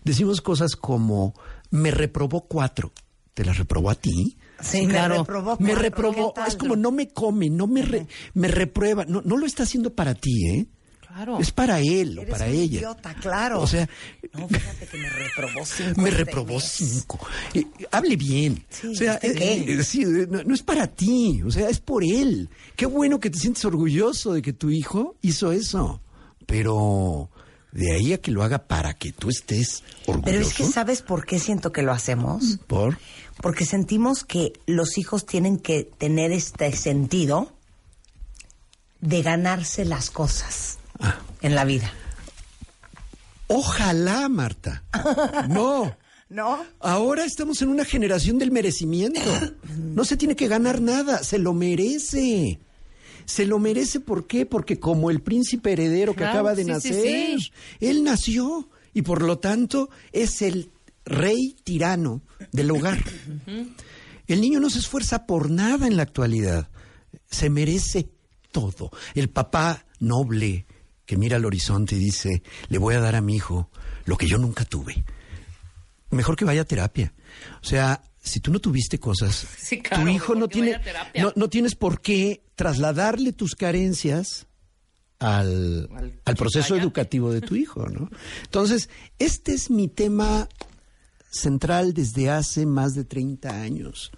Decimos 0.05 0.41
cosas 0.41 0.75
como, 0.77 1.35
me 1.71 1.91
reprobó 1.91 2.47
cuatro. 2.47 2.93
¿Te 3.35 3.45
las 3.45 3.59
reprobó 3.59 3.91
a 3.91 3.95
ti? 3.95 4.39
Sí, 4.63 4.87
claro. 4.87 5.15
me 5.15 5.19
reprobó. 5.21 5.57
me 5.61 5.75
reprobó. 5.75 6.35
Es 6.47 6.57
como, 6.57 6.77
no 6.77 6.91
me 6.91 7.09
come, 7.09 7.49
no 7.51 7.67
me, 7.67 7.83
re- 7.83 8.07
me 8.35 8.49
reprueba. 8.49 9.05
No, 9.05 9.23
no 9.25 9.37
lo 9.37 9.47
está 9.47 9.63
haciendo 9.65 9.95
para 9.95 10.15
ti, 10.15 10.47
¿eh? 10.49 10.67
Claro. 11.07 11.41
Es 11.41 11.51
para 11.51 11.81
él 11.81 12.17
o 12.19 12.23
Eres 12.23 12.33
para 12.33 12.47
un 12.47 12.53
ella. 12.53 12.79
idiota, 12.79 13.15
claro. 13.15 13.61
O 13.63 13.67
sea, 13.67 13.89
No, 14.33 14.47
fíjate 14.47 14.87
que 14.87 14.97
me 14.97 15.11
reprobó 15.11 15.65
cinco. 15.67 16.01
me 16.03 16.09
este 16.09 16.25
reprobó 16.25 16.61
cinco. 16.61 17.19
Eh, 17.53 17.67
hable 17.91 18.15
bien. 18.17 18.65
Sí, 18.69 18.87
o 18.87 18.95
sea, 18.95 19.15
eh, 19.21 19.65
eh, 19.67 19.83
sí, 19.83 20.03
eh, 20.03 20.29
no, 20.31 20.45
no 20.45 20.55
es 20.55 20.63
para 20.63 20.87
ti, 20.87 21.43
o 21.45 21.51
sea, 21.51 21.69
es 21.69 21.81
por 21.81 22.05
él. 22.05 22.49
Qué 22.77 22.87
bueno 22.87 23.19
que 23.19 23.29
te 23.29 23.39
sientes 23.41 23.65
orgulloso 23.65 24.33
de 24.35 24.41
que 24.41 24.53
tu 24.53 24.71
hijo 24.71 25.17
hizo 25.21 25.51
eso. 25.51 26.01
Pero 26.47 27.29
de 27.73 27.93
ahí 27.93 28.13
a 28.13 28.19
que 28.21 28.31
lo 28.31 28.43
haga 28.45 28.67
para 28.69 28.95
que 28.95 29.13
tú 29.13 29.31
estés 29.31 29.83
orgulloso. 30.07 30.23
Pero 30.25 30.41
es 30.41 30.55
que, 30.55 30.65
¿sabes 30.65 31.03
por 31.03 31.27
qué 31.27 31.39
siento 31.41 31.73
que 31.73 31.83
lo 31.83 31.93
hacemos? 31.93 32.59
Por 32.69 32.99
Porque 33.43 33.65
sentimos 33.65 34.25
que 34.25 34.53
los 34.67 34.99
hijos 34.99 35.25
tienen 35.27 35.59
que 35.59 35.85
tener 35.85 36.33
este 36.33 36.73
sentido 36.77 37.53
de 39.01 39.23
ganarse 39.23 39.85
las 39.85 40.11
cosas 40.11 40.79
Ah. 40.99 41.19
en 41.41 41.55
la 41.55 41.65
vida? 41.65 41.91
Ojalá, 43.49 44.29
Marta. 44.29 44.83
No. 45.49 45.97
¿No? 46.29 46.63
Ahora 46.79 47.25
estamos 47.25 47.61
en 47.61 47.71
una 47.71 47.85
generación 47.85 48.39
del 48.39 48.53
merecimiento. 48.53 49.21
No 49.77 50.05
se 50.05 50.17
tiene 50.17 50.37
que 50.37 50.47
ganar 50.47 50.81
nada, 50.81 51.25
se 51.25 51.39
lo 51.39 51.53
merece. 51.55 52.61
Se 53.25 53.47
lo 53.47 53.59
merece, 53.59 53.99
¿por 53.99 54.29
qué? 54.29 54.47
Porque 54.47 54.79
como 54.79 55.11
el 55.11 55.21
príncipe 55.23 55.73
heredero 55.73 56.13
que 56.13 56.19
Claro, 56.19 56.33
acaba 56.33 56.55
de 56.55 56.63
sí, 56.63 56.69
sí, 56.69 56.73
nacer, 56.73 57.41
sí. 57.41 57.53
él 57.81 58.05
nació 58.05 58.69
y 58.95 59.03
por 59.03 59.23
lo 59.23 59.39
tanto 59.39 59.91
es 60.13 60.41
el 60.43 60.71
rey 61.11 61.57
tirano 61.65 62.23
del 62.53 62.71
hogar. 62.71 62.99
El 64.27 64.41
niño 64.41 64.61
no 64.61 64.71
se 64.71 64.79
esfuerza 64.79 65.27
por 65.27 65.51
nada 65.51 65.87
en 65.87 65.97
la 65.97 66.05
actualidad. 66.05 66.71
Se 67.31 67.51
merece 67.51 68.09
todo. 68.53 68.91
El 69.15 69.29
papá 69.29 69.85
noble 69.99 70.67
que 71.05 71.17
mira 71.17 71.37
al 71.37 71.45
horizonte 71.45 71.97
y 71.97 71.99
dice, 71.99 72.43
le 72.69 72.79
voy 72.79 72.95
a 72.95 73.01
dar 73.01 73.17
a 73.17 73.21
mi 73.21 73.37
hijo 73.37 73.71
lo 74.05 74.17
que 74.17 74.29
yo 74.29 74.39
nunca 74.39 74.65
tuve. 74.65 75.05
Mejor 76.11 76.37
que 76.37 76.45
vaya 76.45 76.63
a 76.63 76.65
terapia. 76.65 77.13
O 77.63 77.67
sea, 77.67 78.03
si 78.23 78.41
tú 78.41 78.53
no 78.53 78.61
tuviste 78.61 78.99
cosas, 78.99 79.47
Sí, 79.59 79.81
claro, 79.81 80.05
tu 80.05 80.09
hijo 80.09 80.35
no 80.35 80.49
tiene, 80.49 80.81
no, 81.17 81.33
no 81.35 81.49
tienes 81.49 81.75
por 81.75 82.01
qué 82.01 82.45
trasladarle 82.55 83.33
tus 83.33 83.55
carencias 83.55 84.47
al, 85.19 85.89
Al 85.95 86.21
al 86.25 86.37
proceso 86.37 86.77
educativo 86.77 87.33
de 87.33 87.41
tu 87.41 87.55
hijo, 87.55 87.89
¿no? 87.89 88.09
Entonces, 88.45 88.89
este 89.19 89.53
es 89.53 89.71
mi 89.71 89.89
tema 89.89 90.49
central 91.31 91.95
desde 91.95 92.29
hace 92.29 92.67
más 92.67 92.95
de 92.95 93.05
30 93.05 93.63
años, 93.63 94.11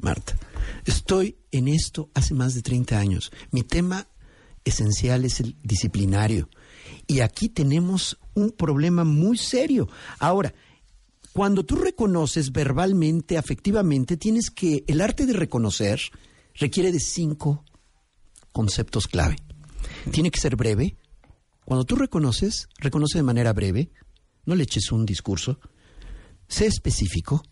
Marta. 0.00 0.36
Estoy 0.84 1.36
en 1.52 1.68
esto 1.68 2.10
hace 2.14 2.34
más 2.34 2.54
de 2.54 2.62
30 2.62 2.98
años. 2.98 3.30
Mi 3.50 3.62
tema 3.62 4.08
esencial 4.64 5.24
es 5.24 5.40
el 5.40 5.56
disciplinario. 5.62 6.48
Y 7.06 7.20
aquí 7.20 7.48
tenemos 7.48 8.18
un 8.34 8.50
problema 8.50 9.04
muy 9.04 9.36
serio. 9.36 9.88
Ahora, 10.18 10.54
cuando 11.32 11.64
tú 11.64 11.76
reconoces 11.76 12.52
verbalmente, 12.52 13.36
afectivamente, 13.36 14.16
tienes 14.16 14.50
que, 14.50 14.84
el 14.86 15.00
arte 15.00 15.26
de 15.26 15.32
reconocer 15.34 16.00
requiere 16.54 16.92
de 16.92 17.00
cinco 17.00 17.64
conceptos 18.52 19.06
clave. 19.06 19.36
Tiene 20.10 20.30
que 20.30 20.40
ser 20.40 20.56
breve. 20.56 20.96
Cuando 21.64 21.84
tú 21.84 21.96
reconoces, 21.96 22.68
reconoce 22.78 23.18
de 23.18 23.24
manera 23.24 23.52
breve. 23.52 23.90
No 24.46 24.54
le 24.54 24.64
eches 24.64 24.92
un 24.92 25.04
discurso. 25.04 25.58
Sé 26.48 26.66
específico. 26.66 27.42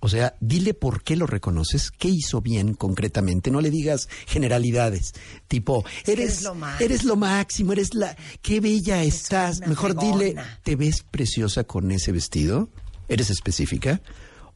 O 0.00 0.08
sea, 0.08 0.36
dile 0.40 0.74
por 0.74 1.02
qué 1.02 1.16
lo 1.16 1.26
reconoces, 1.26 1.90
qué 1.90 2.08
hizo 2.08 2.40
bien 2.40 2.74
concretamente. 2.74 3.50
No 3.50 3.60
le 3.60 3.70
digas 3.70 4.08
generalidades, 4.26 5.12
tipo, 5.48 5.84
eres, 6.04 6.18
eres 6.18 6.42
lo 6.42 6.54
máximo. 6.54 6.84
eres 6.84 7.04
lo 7.04 7.16
máximo, 7.16 7.72
eres 7.72 7.94
la, 7.94 8.16
qué 8.40 8.60
bella 8.60 9.02
estás. 9.02 9.60
Mejor 9.66 9.98
dile, 9.98 10.36
¿te 10.62 10.76
ves 10.76 11.02
preciosa 11.02 11.64
con 11.64 11.90
ese 11.90 12.12
vestido? 12.12 12.70
¿Eres 13.08 13.30
específica? 13.30 14.00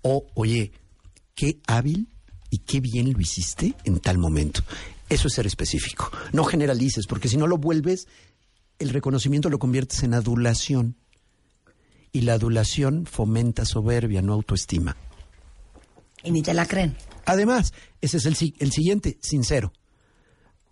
O, 0.02 0.26
oye, 0.34 0.70
qué 1.34 1.60
hábil 1.66 2.08
y 2.50 2.58
qué 2.58 2.80
bien 2.80 3.12
lo 3.12 3.20
hiciste 3.20 3.74
en 3.84 3.98
tal 3.98 4.18
momento. 4.18 4.62
Eso 5.08 5.26
es 5.26 5.34
ser 5.34 5.46
específico. 5.46 6.10
No 6.32 6.44
generalices, 6.44 7.06
porque 7.08 7.28
si 7.28 7.36
no 7.36 7.48
lo 7.48 7.58
vuelves, 7.58 8.06
el 8.78 8.90
reconocimiento 8.90 9.50
lo 9.50 9.58
conviertes 9.58 10.04
en 10.04 10.14
adulación. 10.14 10.96
Y 12.12 12.22
la 12.22 12.34
adulación 12.34 13.06
fomenta 13.06 13.64
soberbia, 13.64 14.22
no 14.22 14.34
autoestima. 14.34 14.96
Y 16.22 16.30
ni 16.30 16.42
te 16.42 16.54
la 16.54 16.66
creen. 16.66 16.96
Además, 17.24 17.72
ese 18.00 18.18
es 18.18 18.26
el, 18.26 18.36
el 18.58 18.72
siguiente, 18.72 19.18
sincero. 19.22 19.72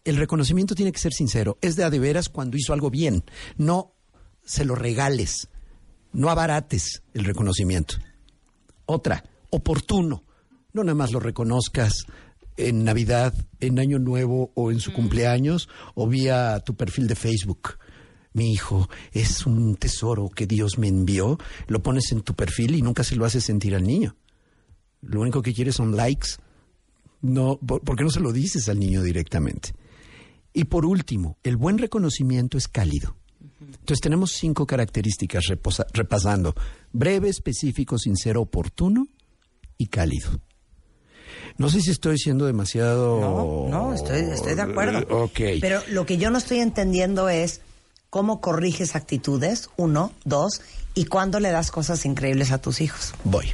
El 0.05 0.17
reconocimiento 0.17 0.75
tiene 0.75 0.93
que 0.93 0.99
ser 0.99 1.13
sincero. 1.13 1.59
Es 1.61 1.77
de 1.77 1.85
a 1.85 1.91
de 1.91 1.99
veras 1.99 2.29
cuando 2.29 2.57
hizo 2.57 2.73
algo 2.73 2.91
bien. 2.91 3.25
No 3.57 3.95
se 4.45 4.65
lo 4.65 4.75
regales. 4.75 5.49
No 6.13 6.31
abarates 6.31 7.03
el 7.15 7.25
reconocimiento. 7.25 7.97
Otra, 8.87 9.25
oportuno. 9.51 10.25
No 10.73 10.85
nada 10.85 10.95
más 10.95 11.13
lo 11.13 11.21
reconozcas 11.21 12.07
en 12.57 12.85
Navidad, 12.85 13.35
en 13.61 13.79
Año 13.79 13.99
Nuevo 13.99 14.53
o 14.55 14.71
en 14.71 14.81
su 14.81 14.93
cumpleaños 14.93 15.69
o 15.95 16.07
vía 16.07 16.61
tu 16.61 16.75
perfil 16.75 17.07
de 17.07 17.15
Facebook. 17.15 17.79
Mi 18.33 18.53
hijo 18.53 18.89
es 19.13 19.45
un 19.47 19.75
tesoro 19.77 20.29
que 20.29 20.47
Dios 20.47 20.79
me 20.79 20.89
envió. 20.89 21.39
Lo 21.67 21.83
pones 21.83 22.13
en 22.13 22.21
tu 22.23 22.35
perfil 22.35 22.75
y 22.77 22.83
nunca 22.83 23.03
se 23.05 23.17
lo 23.17 23.25
haces 23.25 23.45
sentir 23.45 23.75
al 23.75 23.83
niño. 23.85 24.17
Lo 25.03 25.21
único 25.21 25.43
que 25.43 25.53
quiere 25.55 25.73
son 25.73 25.97
likes. 25.97 26.31
No, 27.23 27.59
¿por, 27.59 27.97
qué 27.97 28.05
no 28.05 28.11
se 28.11 28.21
lo 28.21 28.33
dices 28.33 28.69
al 28.69 28.79
niño 28.79 29.03
directamente? 29.03 29.73
Y 30.53 30.65
por 30.65 30.87
último, 30.87 31.37
el 31.43 31.57
buen 31.57 31.79
reconocimiento 31.79 32.57
es 32.57 32.69
cálido. 32.69 33.17
Entonces 33.61 34.01
tenemos 34.01 34.33
cinco 34.33 34.67
características 34.67 35.45
reposa- 35.49 35.87
repasando. 35.93 36.55
Breve, 36.93 37.29
específico, 37.29 37.99
sincero, 37.99 38.41
oportuno 38.43 39.07
y 39.77 39.87
cálido. 39.87 40.31
No 41.59 41.69
sé 41.69 41.81
si 41.81 41.91
estoy 41.91 42.19
siendo 42.19 42.47
demasiado... 42.47 43.21
No, 43.21 43.69
no, 43.69 43.95
estoy, 43.95 44.21
estoy 44.33 44.55
de 44.55 44.63
acuerdo. 44.63 44.99
Eh, 45.01 45.07
Ok. 45.11 45.41
Pero 45.61 45.81
lo 45.91 46.07
que 46.07 46.17
yo 46.17 46.31
no 46.31 46.39
estoy 46.39 46.59
entendiendo 46.61 47.29
es 47.29 47.61
cómo 48.11 48.41
corriges 48.41 48.97
actitudes, 48.97 49.71
uno, 49.77 50.13
dos, 50.25 50.61
y 50.95 51.05
cuándo 51.05 51.39
le 51.39 51.51
das 51.51 51.71
cosas 51.71 52.05
increíbles 52.05 52.51
a 52.51 52.61
tus 52.61 52.81
hijos. 52.81 53.15
Voy. 53.25 53.47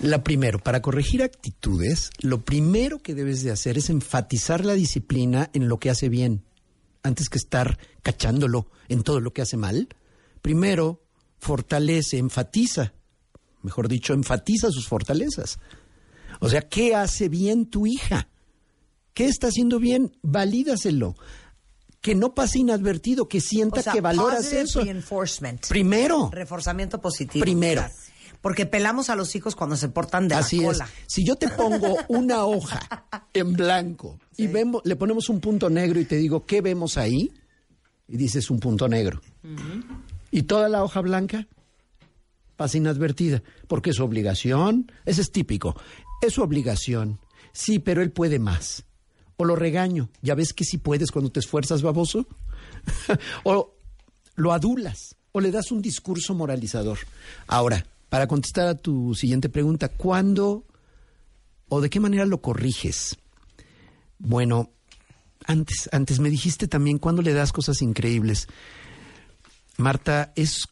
La 0.00 0.24
primero, 0.24 0.58
para 0.58 0.80
corregir 0.80 1.22
actitudes, 1.22 2.10
lo 2.20 2.40
primero 2.40 3.00
que 3.00 3.14
debes 3.14 3.42
de 3.42 3.50
hacer 3.50 3.76
es 3.76 3.90
enfatizar 3.90 4.64
la 4.64 4.72
disciplina 4.72 5.50
en 5.52 5.68
lo 5.68 5.78
que 5.78 5.90
hace 5.90 6.08
bien, 6.08 6.42
antes 7.02 7.28
que 7.28 7.38
estar 7.38 7.78
cachándolo 8.02 8.66
en 8.88 9.02
todo 9.02 9.20
lo 9.20 9.32
que 9.32 9.42
hace 9.42 9.58
mal. 9.58 9.88
Primero, 10.40 11.02
fortalece, 11.38 12.16
enfatiza, 12.16 12.94
mejor 13.62 13.88
dicho, 13.88 14.14
enfatiza 14.14 14.70
sus 14.70 14.88
fortalezas. 14.88 15.58
O 16.40 16.48
sea, 16.48 16.62
¿qué 16.62 16.94
hace 16.94 17.28
bien 17.28 17.66
tu 17.66 17.86
hija? 17.86 18.28
¿Qué 19.12 19.26
está 19.26 19.48
haciendo 19.48 19.78
bien? 19.78 20.16
Valídaselo. 20.22 21.14
Que 22.00 22.14
no 22.14 22.34
pase 22.34 22.58
inadvertido, 22.60 23.28
que 23.28 23.40
sienta 23.40 23.80
O 23.80 23.82
sea, 23.82 23.92
que 23.92 24.00
valoras 24.00 24.52
eso. 24.52 24.82
reinforcement. 24.82 25.66
Primero. 25.68 26.30
Reforzamiento 26.32 27.00
positivo. 27.00 27.42
Primero. 27.42 27.82
Claro. 27.82 27.94
Porque 28.40 28.64
pelamos 28.64 29.10
a 29.10 29.16
los 29.16 29.36
hijos 29.36 29.54
cuando 29.54 29.76
se 29.76 29.88
portan 29.90 30.26
de 30.26 30.34
Así 30.34 30.60
la 30.60 30.70
es. 30.70 30.78
Si 31.06 31.26
yo 31.26 31.36
te 31.36 31.48
pongo 31.48 31.96
una 32.08 32.44
hoja 32.46 33.06
en 33.34 33.52
blanco 33.52 34.18
y 34.36 34.46
vemos, 34.46 34.80
le 34.84 34.96
ponemos 34.96 35.28
un 35.28 35.40
punto 35.40 35.68
negro 35.68 36.00
y 36.00 36.06
te 36.06 36.16
digo, 36.16 36.46
¿qué 36.46 36.62
vemos 36.62 36.96
ahí? 36.96 37.30
Y 38.08 38.16
dices 38.16 38.50
un 38.50 38.58
punto 38.58 38.88
negro. 38.88 39.20
Y 40.30 40.42
toda 40.44 40.68
la 40.70 40.82
hoja 40.82 41.00
blanca 41.00 41.48
pasa 42.56 42.76
inadvertida, 42.78 43.42
porque 43.68 43.90
es 43.90 43.96
su 43.96 44.04
obligación, 44.04 44.90
ese 45.04 45.20
es 45.20 45.32
típico, 45.32 45.76
es 46.22 46.34
su 46.34 46.42
obligación. 46.42 47.20
Sí, 47.52 47.78
pero 47.78 48.02
él 48.02 48.10
puede 48.10 48.38
más. 48.38 48.84
O 49.40 49.44
lo 49.46 49.56
regaño, 49.56 50.10
ya 50.20 50.34
ves 50.34 50.52
que 50.52 50.64
sí 50.64 50.76
puedes 50.76 51.10
cuando 51.10 51.32
te 51.32 51.40
esfuerzas, 51.40 51.80
baboso. 51.80 52.26
o 53.44 53.74
lo 54.34 54.52
adulas, 54.52 55.16
o 55.32 55.40
le 55.40 55.50
das 55.50 55.72
un 55.72 55.80
discurso 55.80 56.34
moralizador. 56.34 56.98
Ahora, 57.46 57.86
para 58.10 58.26
contestar 58.26 58.68
a 58.68 58.74
tu 58.74 59.14
siguiente 59.14 59.48
pregunta, 59.48 59.88
¿cuándo 59.88 60.66
o 61.70 61.80
de 61.80 61.88
qué 61.88 62.00
manera 62.00 62.26
lo 62.26 62.42
corriges? 62.42 63.16
Bueno, 64.18 64.68
antes, 65.46 65.88
antes 65.90 66.20
me 66.20 66.28
dijiste 66.28 66.68
también 66.68 66.98
cuándo 66.98 67.22
le 67.22 67.32
das 67.32 67.50
cosas 67.50 67.80
increíbles. 67.80 68.46
Marta, 69.78 70.34
es 70.36 70.68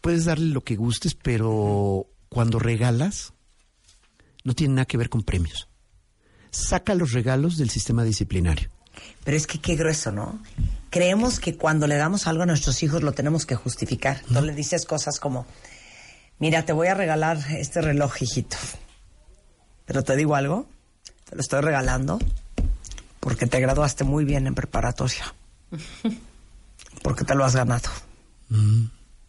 puedes 0.00 0.24
darle 0.24 0.52
lo 0.52 0.64
que 0.64 0.74
gustes, 0.74 1.14
pero 1.14 2.08
cuando 2.28 2.58
regalas 2.58 3.32
no 4.42 4.54
tiene 4.54 4.74
nada 4.74 4.86
que 4.86 4.96
ver 4.96 5.08
con 5.08 5.22
premios. 5.22 5.68
Saca 6.54 6.94
los 6.94 7.12
regalos 7.12 7.56
del 7.56 7.68
sistema 7.68 8.04
disciplinario. 8.04 8.70
Pero 9.24 9.36
es 9.36 9.46
que 9.46 9.60
qué 9.60 9.74
grueso, 9.74 10.12
¿no? 10.12 10.38
Creemos 10.90 11.40
que 11.40 11.56
cuando 11.56 11.86
le 11.88 11.96
damos 11.96 12.28
algo 12.28 12.44
a 12.44 12.46
nuestros 12.46 12.82
hijos 12.82 13.02
lo 13.02 13.12
tenemos 13.12 13.44
que 13.44 13.56
justificar. 13.56 14.18
Entonces 14.20 14.44
le 14.44 14.54
dices 14.54 14.84
cosas 14.84 15.18
como, 15.18 15.46
mira, 16.38 16.64
te 16.64 16.72
voy 16.72 16.86
a 16.86 16.94
regalar 16.94 17.38
este 17.50 17.80
reloj, 17.82 18.22
hijito. 18.22 18.56
Pero 19.84 20.02
te 20.04 20.14
digo 20.14 20.36
algo, 20.36 20.68
te 21.28 21.34
lo 21.34 21.40
estoy 21.40 21.60
regalando 21.60 22.20
porque 23.18 23.46
te 23.46 23.58
graduaste 23.58 24.04
muy 24.04 24.24
bien 24.24 24.46
en 24.46 24.54
preparatoria. 24.54 25.34
Porque 27.02 27.24
te 27.24 27.34
lo 27.34 27.44
has 27.44 27.56
ganado. 27.56 27.90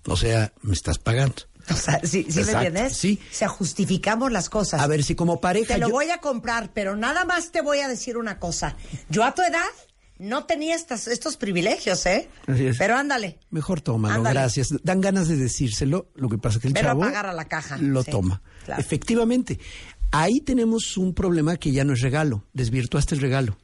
O 0.05 0.15
sea, 0.15 0.53
me 0.61 0.73
estás 0.73 0.99
pagando. 0.99 1.43
O 1.71 1.75
sea, 1.75 1.99
¿sí, 2.03 2.25
sí 2.29 2.41
me 2.43 2.51
entiendes? 2.51 2.97
sí. 2.97 3.19
O 3.31 3.33
sea, 3.35 3.47
justificamos 3.47 4.31
las 4.31 4.49
cosas. 4.49 4.81
A 4.81 4.87
ver 4.87 5.03
si 5.03 5.15
como 5.15 5.41
pareja 5.41 5.73
Te 5.75 5.79
lo 5.79 5.87
yo- 5.87 5.93
voy 5.93 6.09
a 6.11 6.19
comprar, 6.19 6.71
pero 6.73 6.95
nada 6.95 7.25
más 7.25 7.51
te 7.51 7.61
voy 7.61 7.79
a 7.79 7.87
decir 7.87 8.17
una 8.17 8.39
cosa. 8.39 8.75
Yo 9.09 9.23
a 9.23 9.33
tu 9.33 9.41
edad 9.41 9.65
no 10.17 10.45
tenía 10.45 10.75
estas, 10.75 11.07
estos 11.07 11.35
privilegios, 11.37 12.05
¿eh? 12.05 12.29
Así 12.47 12.67
es. 12.67 12.77
Pero 12.77 12.95
ándale. 12.95 13.39
Mejor 13.49 13.81
tómalo, 13.81 14.15
Ándale. 14.15 14.39
gracias. 14.39 14.69
Dan 14.83 15.01
ganas 15.01 15.27
de 15.27 15.35
decírselo, 15.35 16.09
lo 16.15 16.29
que 16.29 16.37
pasa 16.37 16.57
es 16.57 16.61
que 16.61 16.67
el 16.69 16.77
a 16.77 16.81
chavo 16.81 17.01
pagar 17.01 17.25
a 17.25 17.33
la 17.33 17.45
caja. 17.45 17.77
lo 17.77 18.01
Sí, 18.03 18.11
toma. 18.11 18.41
claro. 18.63 18.79
Efectivamente, 18.79 19.59
ahí 20.11 20.39
tenemos 20.39 20.95
un 20.97 21.13
problema 21.13 21.57
que 21.57 21.71
ya 21.71 21.83
no 21.83 21.93
es 21.93 22.01
regalo, 22.01 22.45
desvirtuaste 22.53 23.15
el 23.15 23.21
regalo. 23.21 23.57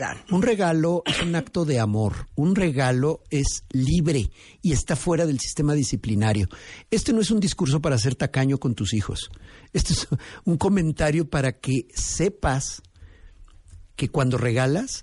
Claro. 0.00 0.20
Un 0.30 0.40
regalo 0.40 1.02
es 1.04 1.20
un 1.20 1.34
acto 1.34 1.66
de 1.66 1.78
amor. 1.78 2.26
Un 2.34 2.56
regalo 2.56 3.22
es 3.28 3.64
libre 3.68 4.30
y 4.62 4.72
está 4.72 4.96
fuera 4.96 5.26
del 5.26 5.38
sistema 5.40 5.74
disciplinario. 5.74 6.48
Este 6.90 7.12
no 7.12 7.20
es 7.20 7.30
un 7.30 7.38
discurso 7.38 7.82
para 7.82 7.98
ser 7.98 8.14
tacaño 8.14 8.56
con 8.56 8.74
tus 8.74 8.94
hijos. 8.94 9.30
Este 9.74 9.92
es 9.92 10.08
un 10.46 10.56
comentario 10.56 11.28
para 11.28 11.52
que 11.52 11.86
sepas 11.94 12.80
que 13.94 14.08
cuando 14.08 14.38
regalas 14.38 15.02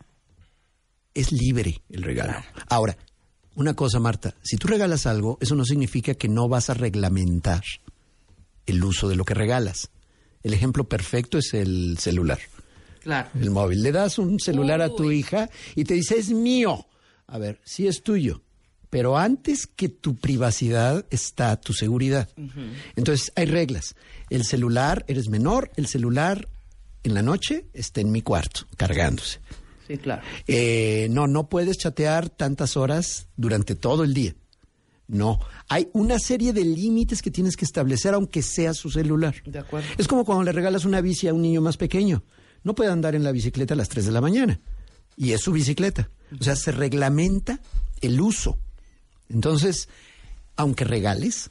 es 1.14 1.32
libre 1.32 1.84
el 1.90 2.02
regalo. 2.02 2.34
Ahora, 2.68 2.98
una 3.54 3.76
cosa, 3.76 4.00
Marta, 4.00 4.34
si 4.42 4.58
tú 4.58 4.68
regalas 4.68 5.06
algo, 5.06 5.38
eso 5.42 5.54
no 5.54 5.64
significa 5.64 6.16
que 6.16 6.28
no 6.28 6.50
vas 6.50 6.72
a 6.72 6.74
reglamentar 6.74 7.62
el 8.66 8.84
uso 8.84 9.08
de 9.08 9.16
lo 9.16 9.26
que 9.26 9.36
regalas. 9.36 9.92
El 10.42 10.56
ejemplo 10.56 10.90
perfecto 10.90 11.38
es 11.38 11.54
el 11.54 12.00
celular. 12.00 12.40
Claro. 13.08 13.30
El 13.40 13.52
móvil. 13.52 13.82
Le 13.82 13.94
das 13.94 14.20
un 14.20 14.38
celular 14.38 14.82
a 14.82 14.90
tu 14.90 15.14
hija 15.14 15.50
y 15.76 15.86
te 15.86 15.94
dice, 15.94 16.18
es 16.18 16.30
mío. 16.30 16.88
A 17.28 17.38
ver, 17.38 17.62
sí 17.64 17.88
es 17.88 18.04
tuyo. 18.04 18.42
Pero 18.90 19.18
antes 19.18 19.66
que 19.66 19.88
tu 19.88 20.18
privacidad 20.18 21.06
está 21.10 21.56
tu 21.56 21.72
seguridad. 21.72 22.28
Entonces, 22.98 23.32
hay 23.38 23.46
reglas. 23.46 23.96
El 24.30 24.44
celular, 24.44 25.06
eres 25.08 25.30
menor, 25.30 25.72
el 25.78 25.88
celular 25.88 26.50
en 27.04 27.14
la 27.14 27.22
noche 27.22 27.68
está 27.74 28.02
en 28.02 28.12
mi 28.12 28.22
cuarto, 28.22 28.68
cargándose. 28.76 29.40
Sí, 29.88 29.98
claro. 29.98 30.22
Eh, 30.46 31.08
no, 31.10 31.28
no 31.28 31.48
puedes 31.48 31.78
chatear 31.78 32.30
tantas 32.30 32.76
horas 32.76 33.30
durante 33.38 33.76
todo 33.76 34.04
el 34.04 34.14
día. 34.14 34.36
No, 35.08 35.40
hay 35.70 35.88
una 35.94 36.20
serie 36.20 36.52
de 36.52 36.66
límites 36.66 37.22
que 37.22 37.32
tienes 37.32 37.56
que 37.56 37.64
establecer 37.64 38.14
aunque 38.14 38.42
sea 38.42 38.74
su 38.74 38.90
celular. 38.90 39.36
De 39.46 39.60
acuerdo. 39.60 39.88
Es 39.98 40.10
como 40.10 40.26
cuando 40.26 40.44
le 40.44 40.52
regalas 40.52 40.84
una 40.84 41.00
bici 41.00 41.30
a 41.30 41.34
un 41.34 41.42
niño 41.42 41.62
más 41.62 41.78
pequeño. 41.78 42.22
No 42.68 42.76
puede 42.76 42.92
andar 42.92 43.16
en 43.16 43.24
la 43.24 43.32
bicicleta 43.32 43.76
a 43.76 43.78
las 43.78 43.88
3 43.88 44.08
de 44.08 44.12
la 44.12 44.20
mañana. 44.20 44.60
Y 45.16 45.32
es 45.32 45.40
su 45.40 45.54
bicicleta. 45.54 46.10
O 46.38 46.44
sea, 46.44 46.58
se 46.58 46.74
reglamenta 46.74 47.62
el 48.02 48.20
uso. 48.20 48.60
Entonces, 49.30 49.88
aunque 50.58 50.84
regales, 50.84 51.50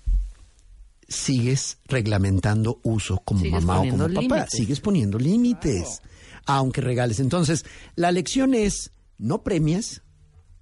sigues 1.09 1.79
reglamentando 1.87 2.81
uso 2.83 3.23
como 3.25 3.47
mamá 3.47 3.81
o 3.81 3.89
como 3.89 4.13
papá. 4.13 4.47
Sigues 4.51 4.81
poniendo 4.81 5.19
límites. 5.19 6.03
Aunque 6.45 6.83
regales. 6.83 7.19
Entonces, 7.19 7.65
la 7.95 8.13
lección 8.13 8.53
es, 8.53 8.91
no 9.17 9.43
premias, 9.43 10.03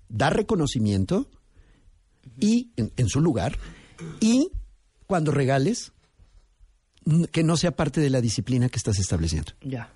da 0.08 0.30
reconocimiento 0.30 1.28
y 2.38 2.70
en, 2.76 2.92
en 2.96 3.08
su 3.08 3.20
lugar 3.20 3.58
y 4.20 4.52
cuando 5.08 5.32
regales 5.32 5.90
que 7.32 7.42
no 7.42 7.56
sea 7.56 7.72
parte 7.74 8.00
de 8.00 8.08
la 8.08 8.20
disciplina 8.20 8.68
que 8.68 8.76
estás 8.76 9.00
estableciendo. 9.00 9.50
Ya. 9.60 9.90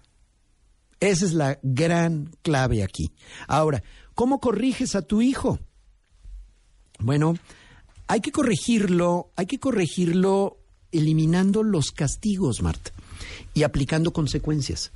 Esa 1.00 1.24
es 1.24 1.32
la 1.32 1.58
gran 1.62 2.30
clave 2.42 2.82
aquí. 2.82 3.12
Ahora, 3.46 3.82
¿cómo 4.14 4.40
corriges 4.40 4.94
a 4.94 5.02
tu 5.02 5.22
hijo? 5.22 5.58
Bueno, 6.98 7.34
hay 8.08 8.20
que 8.20 8.32
corregirlo, 8.32 9.30
hay 9.36 9.46
que 9.46 9.60
corregirlo 9.60 10.58
eliminando 10.90 11.62
los 11.62 11.92
castigos, 11.92 12.62
Marta, 12.62 12.92
y 13.54 13.62
aplicando 13.62 14.12
consecuencias. 14.12 14.90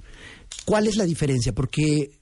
¿Cuál 0.65 0.89
es 0.89 0.97
la 0.97 1.05
diferencia? 1.05 1.55
Porque 1.55 2.19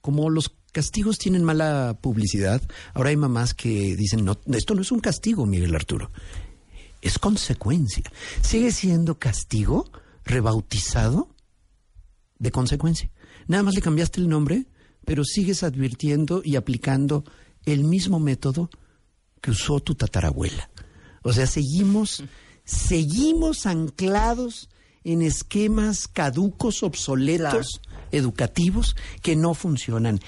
como 0.00 0.30
los 0.30 0.52
castigos 0.72 1.18
tienen 1.18 1.44
mala 1.44 1.98
publicidad, 2.00 2.62
ahora 2.94 3.10
hay 3.10 3.16
mamás 3.16 3.54
que 3.54 3.94
dicen, 3.96 4.24
no, 4.24 4.38
esto 4.52 4.74
no 4.74 4.82
es 4.82 4.92
un 4.92 5.00
castigo, 5.00 5.46
Miguel 5.46 5.74
Arturo, 5.74 6.10
es 7.02 7.18
consecuencia. 7.18 8.04
Sigue 8.40 8.72
siendo 8.72 9.18
castigo 9.18 9.90
rebautizado 10.24 11.28
de 12.38 12.50
consecuencia. 12.50 13.10
Nada 13.50 13.64
más 13.64 13.74
le 13.74 13.82
cambiaste 13.82 14.20
el 14.20 14.28
nombre, 14.28 14.64
pero 15.04 15.24
sigues 15.24 15.64
advirtiendo 15.64 16.40
y 16.44 16.54
aplicando 16.54 17.24
el 17.66 17.82
mismo 17.82 18.20
método 18.20 18.70
que 19.40 19.50
usó 19.50 19.80
tu 19.80 19.96
tatarabuela. 19.96 20.70
O 21.24 21.32
sea, 21.32 21.48
seguimos, 21.48 22.22
seguimos 22.64 23.66
anclados 23.66 24.68
en 25.02 25.22
esquemas 25.22 26.06
caducos, 26.06 26.84
obsoletos, 26.84 27.80
educativos, 28.12 28.94
que 29.20 29.34
no 29.34 29.54
funcionan. 29.54 30.20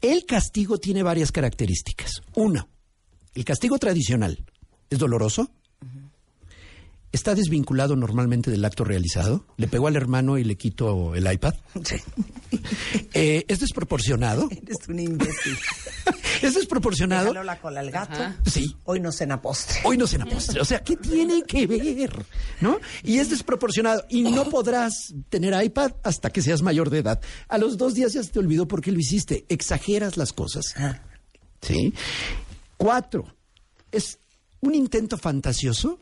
El 0.00 0.24
castigo 0.24 0.78
tiene 0.78 1.02
varias 1.02 1.32
características. 1.32 2.22
Uno, 2.36 2.68
el 3.34 3.44
castigo 3.44 3.76
tradicional 3.80 4.38
es 4.88 5.00
doloroso, 5.00 5.50
está 7.12 7.34
desvinculado 7.34 7.94
normalmente 7.94 8.50
del 8.50 8.64
acto 8.64 8.84
realizado. 8.84 9.44
Le 9.56 9.68
pegó 9.68 9.86
al 9.86 9.96
hermano 9.96 10.38
y 10.38 10.44
le 10.44 10.56
quito 10.56 11.14
el 11.14 11.30
iPad. 11.30 11.54
Sí. 11.84 11.96
Eh, 13.14 13.44
es 13.48 13.60
desproporcionado. 13.60 14.48
Eres 14.50 14.88
un 14.88 14.98
imbécil. 14.98 15.56
Es 16.42 16.54
desproporcionado. 16.54 17.26
Déjalo 17.26 17.44
la 17.44 17.60
cola 17.60 17.80
al 17.80 17.90
gato. 17.90 18.18
Sí. 18.50 18.76
Hoy 18.84 19.00
no 19.00 19.12
cena 19.12 19.40
postre. 19.40 19.80
Hoy 19.84 19.96
no 19.96 20.06
cena 20.06 20.26
postre. 20.26 20.60
O 20.60 20.64
sea, 20.64 20.80
¿qué 20.82 20.96
tiene 20.96 21.42
que 21.42 21.66
ver? 21.66 22.24
¿No? 22.60 22.78
Y 23.02 23.18
es 23.18 23.30
desproporcionado. 23.30 24.04
Y 24.08 24.22
no 24.22 24.48
podrás 24.50 25.14
tener 25.28 25.62
iPad 25.62 25.92
hasta 26.02 26.30
que 26.30 26.42
seas 26.42 26.62
mayor 26.62 26.90
de 26.90 26.98
edad. 26.98 27.20
A 27.48 27.58
los 27.58 27.76
dos 27.76 27.94
días 27.94 28.12
ya 28.12 28.22
se 28.22 28.30
te 28.30 28.38
olvidó 28.38 28.66
por 28.66 28.80
qué 28.80 28.90
lo 28.92 28.98
hiciste. 28.98 29.44
Exageras 29.48 30.16
las 30.16 30.32
cosas. 30.32 30.74
Ah. 30.76 31.00
¿Sí? 31.60 31.94
Cuatro. 32.76 33.34
Es 33.92 34.18
un 34.60 34.74
intento 34.74 35.16
fantasioso 35.16 36.00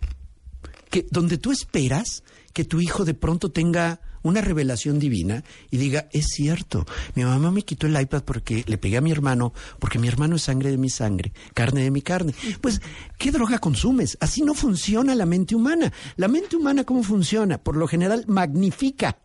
que 0.90 1.06
donde 1.10 1.38
tú 1.38 1.52
esperas 1.52 2.22
que 2.52 2.64
tu 2.64 2.80
hijo 2.80 3.04
de 3.04 3.14
pronto 3.14 3.50
tenga 3.52 4.00
una 4.22 4.40
revelación 4.40 4.98
divina 4.98 5.44
y 5.70 5.78
diga, 5.78 6.08
es 6.12 6.26
cierto, 6.26 6.84
mi 7.14 7.24
mamá 7.24 7.50
me 7.50 7.62
quitó 7.62 7.86
el 7.86 7.98
iPad 7.98 8.22
porque 8.24 8.64
le 8.66 8.76
pegué 8.76 8.98
a 8.98 9.00
mi 9.00 9.10
hermano, 9.10 9.54
porque 9.78 9.98
mi 9.98 10.08
hermano 10.08 10.36
es 10.36 10.42
sangre 10.42 10.70
de 10.70 10.78
mi 10.78 10.90
sangre, 10.90 11.32
carne 11.54 11.82
de 11.82 11.90
mi 11.90 12.02
carne. 12.02 12.34
Pues, 12.60 12.82
¿qué 13.18 13.30
droga 13.30 13.58
consumes? 13.58 14.18
Así 14.20 14.42
no 14.42 14.54
funciona 14.54 15.14
la 15.14 15.26
mente 15.26 15.54
humana. 15.54 15.92
La 16.16 16.28
mente 16.28 16.56
humana, 16.56 16.84
¿cómo 16.84 17.02
funciona? 17.02 17.62
Por 17.62 17.76
lo 17.76 17.88
general, 17.88 18.24
magnifica 18.26 19.18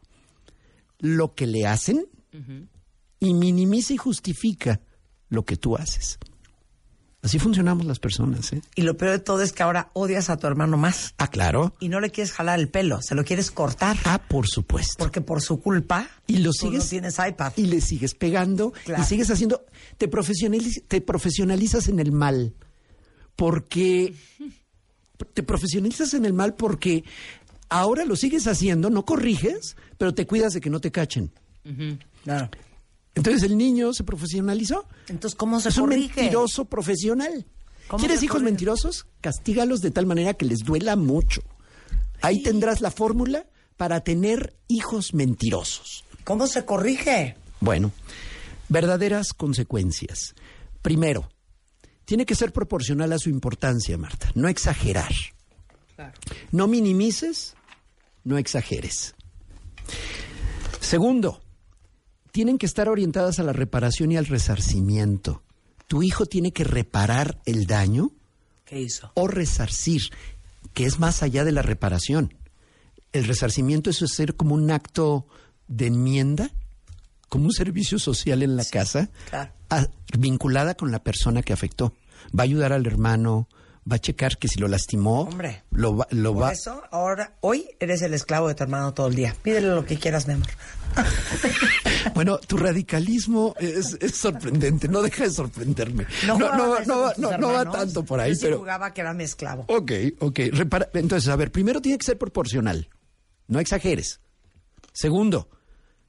lo 0.99 1.33
que 1.35 1.47
le 1.47 1.65
hacen 1.65 2.05
y 3.19 3.33
minimiza 3.33 3.93
y 3.93 3.97
justifica 3.97 4.81
lo 5.29 5.45
que 5.45 5.57
tú 5.57 5.75
haces. 5.75 6.19
Así 7.25 7.39
funcionamos 7.39 7.85
las 7.87 7.97
personas, 7.99 8.53
¿eh? 8.53 8.61
Y 8.75 8.83
lo 8.83 8.95
peor 8.97 9.11
de 9.13 9.19
todo 9.19 9.41
es 9.41 9.51
que 9.51 9.63
ahora 9.63 9.89
odias 9.93 10.29
a 10.29 10.37
tu 10.37 10.45
hermano 10.45 10.77
más. 10.77 11.15
Ah, 11.17 11.27
claro. 11.27 11.73
Y 11.79 11.89
no 11.89 11.99
le 11.99 12.11
quieres 12.11 12.31
jalar 12.31 12.59
el 12.59 12.69
pelo, 12.69 12.99
se 13.01 13.15
lo 13.15 13.25
quieres 13.25 13.49
cortar. 13.49 13.97
Ah, 14.05 14.21
por 14.27 14.47
supuesto. 14.47 14.93
Porque 14.99 15.21
por 15.21 15.41
su 15.41 15.59
culpa 15.59 16.07
y 16.27 16.37
lo 16.37 16.51
tú 16.51 16.67
sigues 16.67 16.83
no 16.83 16.89
tienes 16.91 17.17
iPad. 17.17 17.53
y 17.57 17.65
le 17.65 17.81
sigues 17.81 18.13
pegando 18.13 18.71
Claro. 18.85 19.01
y 19.01 19.05
sigues 19.05 19.29
haciendo 19.31 19.65
te 19.97 20.09
profesionaliz- 20.09 20.83
te 20.87 21.01
profesionalizas 21.01 21.87
en 21.87 21.99
el 21.99 22.11
mal 22.11 22.53
porque 23.35 24.13
te 25.33 25.43
profesionalizas 25.43 26.13
en 26.13 26.25
el 26.25 26.33
mal 26.33 26.53
porque 26.53 27.03
ahora 27.69 28.05
lo 28.05 28.15
sigues 28.15 28.45
haciendo 28.47 28.89
no 28.89 29.03
corriges 29.03 29.75
pero 29.97 30.13
te 30.13 30.27
cuidas 30.27 30.53
de 30.53 30.61
que 30.61 30.69
no 30.69 30.79
te 30.79 30.91
cachen 30.91 31.31
Claro. 32.23 32.49
Entonces 33.15 33.43
el 33.43 33.57
niño 33.57 33.93
se 33.93 34.03
profesionalizó 34.03 34.85
Entonces, 35.07 35.35
¿cómo 35.35 35.59
se 35.59 35.69
es 35.69 35.77
un 35.77 35.89
mentiroso 35.89 36.65
profesional 36.65 37.45
¿Cómo 37.87 37.99
¿Quieres 37.99 38.23
hijos 38.23 38.37
corrige? 38.37 38.51
mentirosos? 38.51 39.05
Castígalos 39.21 39.81
de 39.81 39.91
tal 39.91 40.05
manera 40.05 40.33
que 40.33 40.45
les 40.45 40.59
duela 40.59 40.95
mucho. 40.95 41.43
Ahí 42.21 42.41
tendrás 42.41 42.81
la 42.81 42.89
fórmula 42.89 43.45
para 43.77 44.01
tener 44.01 44.55
hijos 44.67 45.13
mentirosos. 45.13 46.03
¿Cómo 46.23 46.47
se 46.47 46.65
corrige? 46.65 47.37
Bueno, 47.59 47.91
verdaderas 48.69 49.33
consecuencias. 49.33 50.33
Primero, 50.81 51.29
tiene 52.05 52.25
que 52.25 52.35
ser 52.35 52.51
proporcional 52.51 53.13
a 53.13 53.19
su 53.19 53.29
importancia, 53.29 53.97
Marta. 53.97 54.31
No 54.33 54.47
exagerar. 54.47 55.13
Claro. 55.95 56.13
No 56.51 56.67
minimices, 56.67 57.55
no 58.23 58.37
exageres. 58.37 59.13
Segundo, 60.79 61.41
tienen 62.35 62.57
que 62.57 62.65
estar 62.65 62.89
orientadas 62.89 63.39
a 63.39 63.43
la 63.43 63.53
reparación 63.53 64.11
y 64.11 64.17
al 64.17 64.25
resarcimiento. 64.25 65.41
Tu 65.87 66.03
hijo 66.03 66.25
tiene 66.25 66.51
que 66.51 66.65
reparar 66.65 67.39
el 67.45 67.65
daño 67.65 68.11
¿Qué 68.65 68.81
hizo? 68.81 69.09
o 69.13 69.29
resarcir, 69.29 70.01
que 70.73 70.83
es 70.85 70.99
más 70.99 71.23
allá 71.23 71.45
de 71.45 71.53
la 71.53 71.61
reparación. 71.61 72.33
El 73.13 73.23
resarcimiento 73.23 73.89
es 73.89 73.99
ser 74.13 74.35
como 74.35 74.53
un 74.53 74.69
acto 74.69 75.25
de 75.69 75.87
enmienda, 75.87 76.51
como 77.29 77.45
un 77.45 77.53
servicio 77.53 77.99
social 77.99 78.43
en 78.43 78.57
la 78.57 78.65
casa, 78.65 79.09
claro. 79.29 79.53
a- 79.69 79.87
vinculada 80.17 80.75
con 80.75 80.91
la 80.91 81.01
persona 81.01 81.41
que 81.41 81.53
afectó. 81.53 81.93
Va 82.37 82.41
a 82.41 82.49
ayudar 82.49 82.73
al 82.73 82.85
hermano, 82.85 83.47
va 83.89 83.95
a 83.95 83.99
checar 83.99 84.37
que 84.37 84.49
si 84.49 84.59
lo 84.59 84.67
lastimó, 84.67 85.21
Hombre. 85.21 85.63
lo 85.71 85.95
va, 85.95 86.07
lo 86.11 86.33
Por 86.33 86.43
va 86.43 86.51
eso, 86.51 86.83
ahora, 86.91 87.37
hoy 87.39 87.65
eres 87.79 88.01
el 88.01 88.13
esclavo 88.13 88.49
de 88.49 88.55
tu 88.55 88.63
hermano 88.63 88.93
todo 88.93 89.07
el 89.07 89.15
día. 89.15 89.33
Pídele 89.41 89.69
lo 89.69 89.85
que 89.85 89.97
quieras, 89.97 90.27
mi 90.27 90.33
amor. 90.33 90.47
Bueno, 92.13 92.37
tu 92.37 92.55
radicalismo 92.57 93.55
es, 93.59 93.97
es 93.99 94.15
sorprendente, 94.15 94.87
no 94.87 95.01
deja 95.01 95.23
de 95.25 95.31
sorprenderme. 95.31 96.05
No, 96.27 96.39
va- 96.39 97.13
no- 97.37 97.71
tanto 97.71 98.05
por 98.05 98.19
ahí, 98.19 98.31
Yo 98.31 98.35
sí 98.35 98.41
pero... 98.45 98.59
jugaba 98.59 98.93
que 98.93 99.01
era 99.01 99.13
mi 99.13 99.23
esclavo. 99.25 99.65
Ok, 99.67 99.91
ok. 100.19 100.39
Repara- 100.53 100.89
Entonces, 100.93 101.27
a 101.29 101.35
ver, 101.35 101.51
primero 101.51 101.81
tiene 101.81 101.97
que 101.97 102.05
ser 102.05 102.17
proporcional. 102.17 102.87
No 103.47 103.59
exageres. 103.59 104.21
Segundo, 104.93 105.49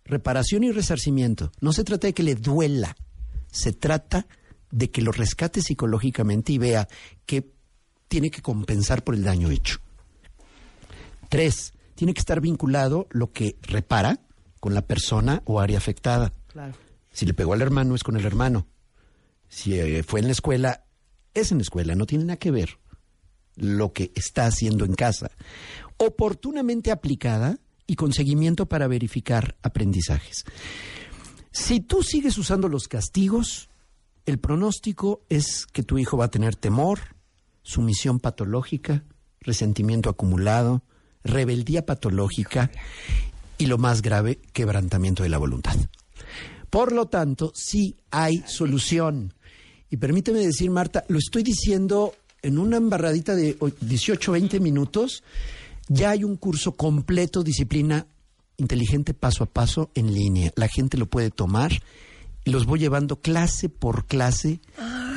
reparación 0.05 0.63
y 0.65 0.71
resarcimiento. 0.71 1.51
No 1.61 1.73
se 1.73 1.83
trata 1.83 2.07
de 2.07 2.13
que 2.15 2.23
le 2.23 2.35
duela, 2.37 2.95
se 3.51 3.73
trata 3.73 4.27
de 4.71 4.91
que 4.91 5.01
lo 5.03 5.11
rescate 5.13 5.61
psicológicamente 5.63 6.53
y 6.53 6.59
vea 6.59 6.87
que 7.25 7.51
tiene 8.07 8.31
que 8.31 8.43
compensar 8.43 9.03
por 9.03 9.15
el 9.15 9.25
daño 9.25 9.51
hecho. 9.51 9.79
Tres, 11.29 11.73
tiene 11.95 12.15
que 12.15 12.21
estar 12.21 12.41
vinculado 12.41 13.09
lo 13.11 13.33
que 13.33 13.57
repara 13.63 14.21
con 14.61 14.75
la 14.75 14.83
persona 14.83 15.43
o 15.45 15.61
área 15.61 15.79
afectada. 15.79 16.33
Claro. 16.49 16.75
Si 17.13 17.27
le 17.27 17.35
pegó 17.35 17.53
al 17.55 17.63
hermano, 17.63 17.95
es 17.95 18.03
con 18.03 18.17
el 18.17 18.25
hermano. 18.25 18.67
Si 19.49 19.79
eh, 19.79 20.03
fue 20.03 20.21
en 20.21 20.27
la 20.27 20.33
escuela, 20.33 20.85
es 21.35 21.53
en 21.53 21.59
la 21.59 21.63
escuela, 21.63 21.95
no 21.95 22.07
tiene 22.07 22.25
nada 22.25 22.39
que 22.39 22.51
ver 22.51 22.79
lo 23.55 23.93
que 23.93 24.13
está 24.15 24.47
haciendo 24.47 24.85
en 24.85 24.95
casa. 24.95 25.31
Oportunamente 25.97 26.91
aplicada 26.91 27.59
y 27.87 27.95
con 27.97 28.13
seguimiento 28.13 28.67
para 28.67 28.87
verificar 28.87 29.57
aprendizajes. 29.63 30.45
Si 31.53 31.81
tú 31.81 32.03
sigues 32.03 32.37
usando 32.37 32.69
los 32.69 32.87
castigos, 32.89 33.71
el 34.27 34.39
pronóstico 34.39 35.23
es 35.29 35.67
que 35.67 35.83
tu 35.83 35.99
hijo 35.99 36.19
va 36.19 36.27
a 36.27 36.31
tener 36.31 36.55
temor, 36.57 37.01
sumisión 37.63 38.21
patológica, 38.21 39.05
resentimiento 39.41 40.11
acumulado, 40.11 40.83
rebeldía 41.25 41.87
patológica 41.87 42.71
y 43.59 43.67
lo 43.67 43.79
más 43.79 44.03
grave, 44.03 44.39
quebrantamiento 44.53 45.23
de 45.23 45.29
la 45.29 45.39
voluntad. 45.39 45.77
Por 46.71 46.93
lo 46.93 47.07
tanto, 47.07 47.53
sí 47.55 47.97
hay 48.11 48.43
solución. 48.47 49.35
Y 49.89 49.97
permíteme 49.97 50.41
decir, 50.41 50.71
Marta, 50.71 51.05
lo 51.09 51.19
estoy 51.19 51.43
diciendo 51.43 52.15
en 52.43 52.59
una 52.59 52.77
embarradita 52.77 53.35
de 53.35 53.57
18, 53.81 54.33
20 54.33 54.61
minutos. 54.61 55.23
Ya 55.89 56.11
hay 56.11 56.25
un 56.25 56.37
curso 56.37 56.73
completo, 56.73 57.43
disciplina 57.43 58.07
inteligente 58.57 59.15
paso 59.15 59.45
a 59.45 59.47
paso 59.47 59.91
en 59.95 60.13
línea. 60.13 60.53
La 60.57 60.69
gente 60.69 60.97
lo 60.97 61.07
puede 61.07 61.31
tomar 61.31 61.73
los 62.47 62.65
voy 62.65 62.79
llevando 62.79 63.21
clase 63.21 63.69
por 63.69 64.07
clase. 64.07 64.61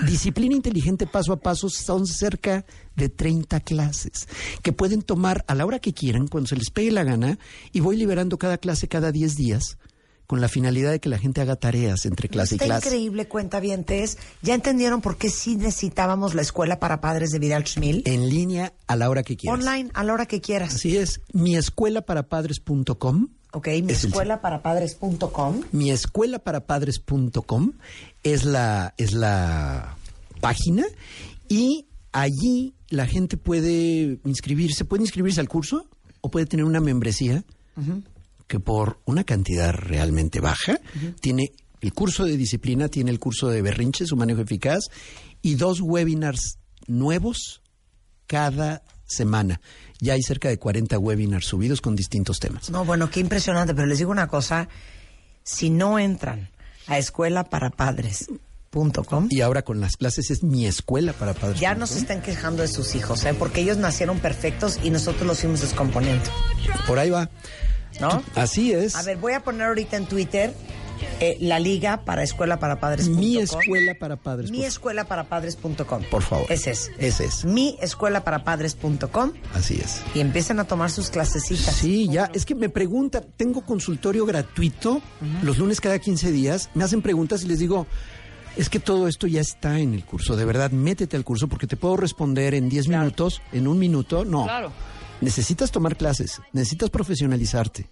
Disciplina 0.06 0.56
inteligente 0.56 1.08
paso 1.08 1.32
a 1.34 1.40
paso 1.40 1.70
son 1.70 2.08
cerca 2.08 2.66
de 2.96 3.10
30 3.10 3.60
clases 3.62 4.28
que 4.62 4.74
pueden 4.74 5.02
tomar 5.02 5.46
a 5.48 5.56
la 5.56 5.66
hora 5.66 5.80
que 5.80 5.94
quieran, 5.94 6.28
cuando 6.28 6.48
se 6.48 6.56
les 6.56 6.70
pegue 6.72 6.92
la 6.92 7.04
gana, 7.04 7.38
y 7.72 7.80
voy 7.82 7.98
liberando 7.98 8.38
cada 8.38 8.58
clase 8.58 8.88
cada 8.88 9.12
10 9.12 9.36
días 9.36 9.78
con 10.26 10.42
la 10.42 10.48
finalidad 10.48 10.92
de 10.92 11.00
que 11.00 11.10
la 11.10 11.18
gente 11.18 11.42
haga 11.42 11.56
tareas 11.56 12.06
entre 12.06 12.30
clase 12.30 12.56
Está 12.56 12.66
y 12.66 12.68
clase. 12.68 12.88
increíble, 12.88 13.28
cuentavientes. 13.28 14.20
¿Ya 14.44 14.54
entendieron 14.54 15.02
por 15.02 15.18
qué 15.18 15.32
sí 15.32 15.56
necesitábamos 15.56 16.36
la 16.36 16.44
escuela 16.44 16.80
para 16.80 17.02
padres 17.02 17.32
de 17.32 17.40
Vidal 17.40 17.66
Schmil? 17.66 18.04
En 18.06 18.30
línea 18.30 18.74
a 18.86 18.96
la 18.96 19.10
hora 19.10 19.24
que 19.24 19.36
quieras. 19.38 19.60
Online, 19.60 19.90
a 19.96 20.04
la 20.04 20.14
hora 20.14 20.28
que 20.28 20.40
quieras. 20.40 20.76
Así 20.76 20.98
es, 20.98 21.22
miescuelaparapadres.com. 21.34 23.30
Ok, 23.52 23.68
mi 23.84 23.92
Es 23.92 24.04
el- 24.04 24.10
escuela 24.12 24.42
para 24.42 24.62
padres.com. 24.62 25.62
miescuelaparapadres.com 25.72 27.72
es 28.24 28.44
la, 28.46 28.94
es 28.98 29.14
la 29.14 29.98
página 30.42 30.86
y 31.48 31.86
allí 32.12 32.74
la 32.90 33.06
gente 33.08 33.38
puede 33.38 34.20
inscribirse, 34.26 34.86
puede 34.86 35.04
inscribirse 35.04 35.40
al 35.42 35.50
curso 35.50 35.86
o 36.22 36.30
puede 36.32 36.46
tener 36.46 36.66
una 36.66 36.80
membresía 36.80 37.44
que 38.48 38.60
por 38.60 39.00
una 39.06 39.24
cantidad 39.24 39.74
realmente 39.74 40.40
baja 40.42 40.80
tiene 41.22 41.52
el 41.82 41.94
curso 41.94 42.26
de 42.26 42.36
disciplina, 42.36 42.90
tiene 42.90 43.10
el 43.12 43.20
curso 43.20 43.48
de 43.50 43.62
berrinche, 43.62 44.06
su 44.06 44.18
manejo 44.18 44.42
eficaz 44.42 44.86
y 45.42 45.56
dos 45.56 45.80
webinars 45.82 46.58
nuevos 46.88 47.62
cada 48.28 48.82
semana. 49.10 49.60
Ya 50.00 50.14
hay 50.14 50.22
cerca 50.22 50.48
de 50.50 50.58
40 50.58 50.98
webinars 51.00 51.46
subidos 51.46 51.82
con 51.82 51.96
distintos 51.96 52.40
temas. 52.40 52.70
No, 52.70 52.86
bueno, 52.86 53.10
qué 53.10 53.20
impresionante, 53.20 53.74
pero 53.76 53.88
les 53.88 53.98
digo 53.98 54.12
una 54.12 54.28
cosa, 54.28 54.70
si 55.44 55.70
no 55.70 56.00
entran 56.00 56.50
a 56.88 56.98
escuelaparapadres.com, 56.98 59.28
Y 59.30 59.42
ahora 59.42 59.62
con 59.64 59.80
las 59.82 59.98
clases 59.98 60.32
es 60.32 60.44
mi 60.44 60.66
escuela 60.66 61.14
para 61.14 61.34
padres. 61.34 61.60
ya 61.60 61.76
no 61.76 61.88
se 61.88 62.00
están 62.00 62.22
quejando 62.22 62.62
de 62.62 62.68
sus 62.68 62.96
hijos, 62.96 63.24
¿eh? 63.26 63.34
porque 63.34 63.62
ellos 63.62 63.78
nacieron 63.78 64.20
perfectos 64.20 64.80
y 64.84 64.90
nosotros 64.90 65.26
los 65.28 65.40
fuimos 65.40 65.62
descomponiendo, 65.62 66.24
Por 66.88 67.00
ahí 67.00 67.10
va. 67.10 67.30
¿no? 68.00 68.24
Así 68.36 68.72
es. 68.72 68.96
A 68.96 69.04
ver, 69.04 69.18
voy 69.18 69.34
a 69.34 69.44
poner 69.44 69.68
ahorita 69.68 69.98
en 69.98 70.06
Twitter 70.06 70.54
eh, 71.20 71.38
la 71.40 71.60
liga 71.60 72.04
para 72.06 72.24
escuelaparapadres.com. 72.24 73.20
mi 73.20 73.38
escuela 73.38 73.96
para 73.96 74.16
padres. 74.18 74.52
Mi 74.52 74.60
por- 74.60 74.68
escuelaparapadres.com. 74.68 76.04
Por 76.10 76.22
favor. 76.24 76.46
Ese 76.52 76.72
es. 76.72 76.92
Ese 76.98 77.26
es. 77.26 77.46
Mi 77.46 77.78
escuelaparapadres.com 77.82 79.32
Así 79.54 79.76
es. 79.84 80.02
y 80.14 80.20
empiecen 80.20 80.60
a 80.60 80.66
tomar 80.66 80.92
sus 80.92 81.10
clasecitas. 81.10 81.76
Sí, 81.76 82.08
ya. 82.10 82.30
Es 82.34 82.46
que 82.46 82.56
me 82.56 82.70
preguntan, 82.70 83.26
tengo 83.38 83.62
consultorio 83.66 84.26
gratuito 84.26 85.02
los 85.44 85.58
lunes 85.58 85.82
cada 85.82 86.00
15 86.00 86.32
días. 86.32 86.70
Me 86.74 86.84
hacen 86.84 87.02
preguntas 87.02 87.44
y 87.44 87.48
les 87.48 87.60
digo, 87.60 87.88
es 88.58 88.70
que 88.70 88.80
todo 88.80 89.08
esto 89.08 89.28
ya 89.28 89.42
está 89.42 89.80
en 89.80 89.94
el 89.94 90.04
curso. 90.06 90.36
De 90.36 90.46
verdad, 90.46 90.72
métete 90.72 91.16
al 91.18 91.24
curso 91.24 91.48
porque 91.48 91.68
te 91.68 91.78
puedo 91.78 91.98
responder 91.98 92.54
en 92.54 92.70
10 92.70 92.88
minutos, 92.88 93.42
en 93.52 93.68
un 93.68 93.78
minuto. 93.80 94.26
No. 94.26 94.44
Claro. 94.44 94.72
Necesitas 95.22 95.72
tomar 95.72 95.96
clases, 95.98 96.42
necesitas 96.54 96.90
profesionalizarte. 96.90 97.90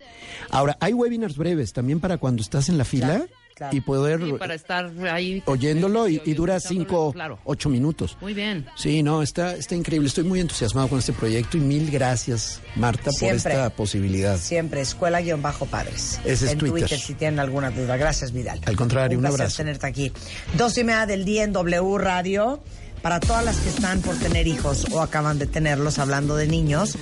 Ahora, 0.49 0.77
hay 0.79 0.93
webinars 0.93 1.35
breves 1.37 1.73
también 1.73 1.99
para 1.99 2.17
cuando 2.17 2.41
estás 2.41 2.69
en 2.69 2.77
la 2.77 2.85
fila 2.85 3.25
claro. 3.55 3.75
y 3.75 3.81
poder 3.81 4.23
Sí, 4.23 4.33
para 4.39 4.53
estar 4.55 4.91
ahí. 5.11 5.43
oyéndolo 5.45 6.07
y, 6.07 6.21
y 6.25 6.33
dura 6.33 6.59
cinco, 6.59 7.11
Claro. 7.11 7.39
ocho 7.43 7.67
minutos. 7.69 8.17
Muy 8.21 8.33
bien. 8.33 8.65
Sí, 8.75 9.03
no, 9.03 9.21
está, 9.21 9.55
está 9.55 9.75
increíble. 9.75 10.07
Estoy 10.07 10.23
muy 10.23 10.39
entusiasmado 10.39 10.87
con 10.87 10.99
este 10.99 11.11
proyecto 11.13 11.57
y 11.57 11.61
mil 11.61 11.91
gracias, 11.91 12.61
Marta, 12.75 13.11
Siempre. 13.11 13.41
por 13.41 13.51
esta 13.51 13.69
posibilidad. 13.71 14.37
Siempre, 14.37 14.81
escuela-padres. 14.81 16.19
Ese 16.23 16.45
es 16.45 16.51
en 16.53 16.57
Twitter. 16.59 16.89
si 16.99 17.13
tienen 17.15 17.39
alguna 17.39 17.71
duda. 17.71 17.97
Gracias, 17.97 18.31
Vidal. 18.31 18.61
Al 18.65 18.75
contrario, 18.75 19.17
un 19.17 19.21
placer 19.23 19.41
abrazo. 19.41 19.57
tenerte 19.57 19.87
aquí. 19.87 20.11
Dos 20.57 20.77
y 20.77 20.83
media 20.83 21.05
del 21.05 21.25
día 21.25 21.43
en 21.43 21.51
W 21.53 21.97
Radio. 21.97 22.61
Para 23.01 23.19
todas 23.19 23.45
las 23.45 23.57
que 23.57 23.69
están 23.69 24.01
por 24.01 24.15
tener 24.15 24.47
hijos 24.47 24.86
o 24.91 25.01
acaban 25.01 25.39
de 25.39 25.47
tenerlos, 25.47 25.99
hablando 25.99 26.36
de 26.36 26.47
niños. 26.47 26.97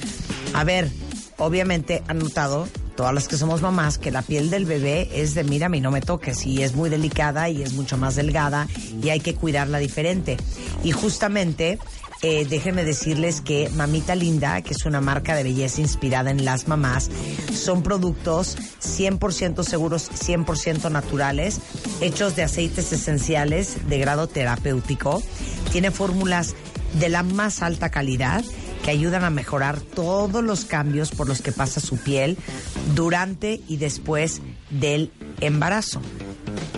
A 0.54 0.64
ver, 0.64 0.90
obviamente 1.38 2.04
han 2.08 2.20
notado, 2.20 2.68
todas 2.96 3.14
las 3.14 3.28
que 3.28 3.38
somos 3.38 3.62
mamás, 3.62 3.98
que 3.98 4.12
la 4.12 4.22
piel 4.22 4.50
del 4.50 4.66
bebé 4.66 5.10
es 5.14 5.34
de 5.36 5.44
mírame 5.44 5.82
no 5.82 5.92
me 5.92 6.02
toques. 6.02 6.46
Y 6.46 6.64
es 6.64 6.76
muy 6.76 6.90
delicada 6.90 7.50
y 7.50 7.64
es 7.64 7.74
mucho 7.74 7.98
más 7.98 8.16
delgada 8.16 8.68
y 9.02 9.10
hay 9.10 9.20
que 9.20 9.36
cuidarla 9.36 9.80
diferente. 9.80 10.38
Y 10.84 10.92
justamente 10.92 11.80
eh, 12.22 12.46
déjenme 12.50 12.84
decirles 12.86 13.42
que 13.42 13.70
Mamita 13.76 14.16
Linda, 14.16 14.62
que 14.62 14.74
es 14.74 14.86
una 14.86 15.02
marca 15.02 15.36
de 15.36 15.44
belleza 15.44 15.82
inspirada 15.82 16.32
en 16.32 16.46
las 16.46 16.68
mamás, 16.68 17.10
son 17.54 17.84
productos 17.84 18.58
100% 18.82 19.64
seguros, 19.64 20.10
100% 20.10 20.90
naturales, 20.90 21.60
hechos 22.02 22.36
de 22.36 22.44
aceites 22.44 22.92
esenciales 22.92 23.88
de 23.88 24.00
grado 24.00 24.28
terapéutico. 24.28 25.22
Tiene 25.76 25.92
fórmulas 25.92 26.56
de 27.02 27.10
la 27.10 27.22
más 27.22 27.62
alta 27.62 27.92
calidad 27.92 28.46
que 28.86 28.92
ayudan 28.92 29.26
a 29.26 29.30
mejorar 29.30 29.82
todos 29.82 30.42
los 30.42 30.64
cambios 30.64 31.12
por 31.12 31.28
los 31.28 31.42
que 31.42 31.52
pasa 31.52 31.82
su 31.82 31.98
piel 31.98 32.38
durante 32.96 33.60
y 33.68 33.76
después 33.76 34.42
del 34.70 35.12
embarazo. 35.42 36.00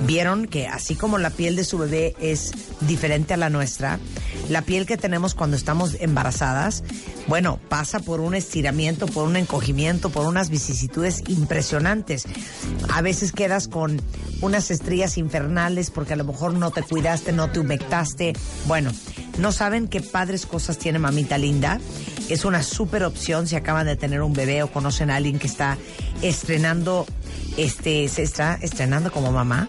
Vieron 0.07 0.47
que 0.47 0.65
así 0.65 0.95
como 0.95 1.19
la 1.19 1.29
piel 1.29 1.55
de 1.55 1.63
su 1.63 1.77
bebé 1.77 2.15
es 2.19 2.53
diferente 2.81 3.36
a 3.36 3.38
la 3.38 3.51
nuestra, 3.51 3.99
la 4.50 4.62
piel 4.62 4.86
que 4.86 4.97
tenemos 4.97 5.36
cuando 5.36 5.58
estamos 5.58 5.97
embarazadas, 6.00 6.84
bueno, 7.28 7.60
pasa 7.69 8.00
por 8.00 8.21
un 8.21 8.34
estiramiento, 8.34 9.06
por 9.08 9.28
un 9.28 9.36
encogimiento, 9.36 10.10
por 10.10 10.26
unas 10.26 10.50
vicisitudes 10.50 11.23
impresionantes. 11.28 12.26
A 12.93 13.02
veces 13.02 13.32
quedas 13.32 13.67
con 13.67 14.02
unas 14.41 14.71
estrías 14.71 15.17
infernales 15.17 15.89
porque 15.89 16.13
a 16.13 16.17
lo 16.17 16.23
mejor 16.23 16.54
no 16.54 16.71
te 16.71 16.84
cuidaste, 16.84 17.34
no 17.34 17.52
te 17.52 17.60
humectaste. 17.60 18.34
Bueno, 18.65 18.91
no 19.38 19.52
saben 19.52 19.88
qué 19.88 20.02
padres 20.02 20.45
cosas 20.45 20.78
tiene 20.78 21.00
mamita 21.00 21.38
linda. 21.38 21.80
Es 22.30 22.45
una 22.45 22.63
súper 22.63 23.04
opción 23.04 23.47
si 23.47 23.56
acaban 23.56 23.86
de 23.86 23.95
tener 23.95 24.21
un 24.21 24.34
bebé 24.34 24.63
o 24.63 24.71
conocen 24.71 25.10
a 25.10 25.15
alguien 25.15 25.39
que 25.39 25.47
está 25.47 25.78
estrenando 26.21 27.06
este 27.58 28.08
se 28.08 28.24
está 28.24 28.58
estrenando 28.62 29.12
como 29.12 29.32
mamá. 29.32 29.68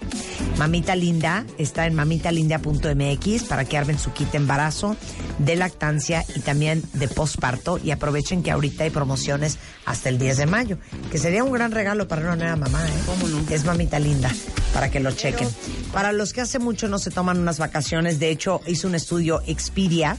Mamita 0.59 0.95
Linda 0.95 1.47
está 1.57 1.87
en 1.87 1.95
mamitalinda.mx 1.95 3.45
para 3.45 3.65
que 3.65 3.79
armen 3.79 3.99
su 3.99 4.13
kit 4.13 4.31
de 4.31 4.39
embarazo, 4.39 4.97
de 5.39 5.57
lactancia 5.57 6.25
y 6.35 6.41
también 6.41 6.83
de 6.95 7.09
posparto 7.09 7.79
y 7.83 7.91
aprovechen 7.91 8.43
que 8.43 8.51
ahorita 8.51 8.85
hay 8.85 8.91
promociones 8.91 9.59
hasta 9.87 10.09
el 10.09 10.19
10 10.19 10.37
de 10.37 10.47
mayo, 10.47 10.79
que 11.11 11.19
sería 11.19 11.45
un 11.45 11.53
gran 11.53 11.73
regalo 11.73 12.09
para 12.09 12.23
una 12.23 12.37
nueva 12.37 12.57
mamá, 12.57 12.85
¿eh? 12.87 13.01
¿Cómo 13.07 13.29
no? 13.29 13.39
Es 13.49 13.65
Mamita 13.65 13.99
Linda, 13.99 14.31
para 14.75 14.91
que 14.91 15.01
lo 15.01 15.13
chequen. 15.13 15.49
Para 15.93 16.13
los 16.13 16.33
que 16.33 16.43
hace 16.43 16.59
mucho 16.59 16.89
no 16.89 16.99
se 16.99 17.11
toman 17.11 17.39
unas 17.39 17.59
vacaciones, 17.59 18.19
de 18.19 18.31
hecho 18.31 18.61
hizo 18.67 18.89
un 18.89 18.95
estudio 18.95 19.43
Expedia 19.47 20.19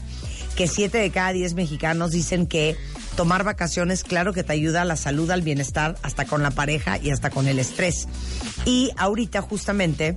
que 0.56 0.66
7 0.66 0.98
de 0.98 1.10
cada 1.10 1.32
10 1.32 1.54
mexicanos 1.54 2.10
dicen 2.10 2.46
que 2.46 2.76
tomar 3.20 3.44
vacaciones, 3.44 4.02
claro 4.02 4.32
que 4.32 4.44
te 4.44 4.54
ayuda 4.54 4.80
a 4.80 4.86
la 4.86 4.96
salud, 4.96 5.30
al 5.30 5.42
bienestar, 5.42 5.94
hasta 6.02 6.24
con 6.24 6.42
la 6.42 6.50
pareja 6.50 6.96
y 6.96 7.10
hasta 7.10 7.28
con 7.28 7.48
el 7.48 7.58
estrés. 7.58 8.08
Y 8.64 8.92
ahorita 8.96 9.42
justamente 9.42 10.16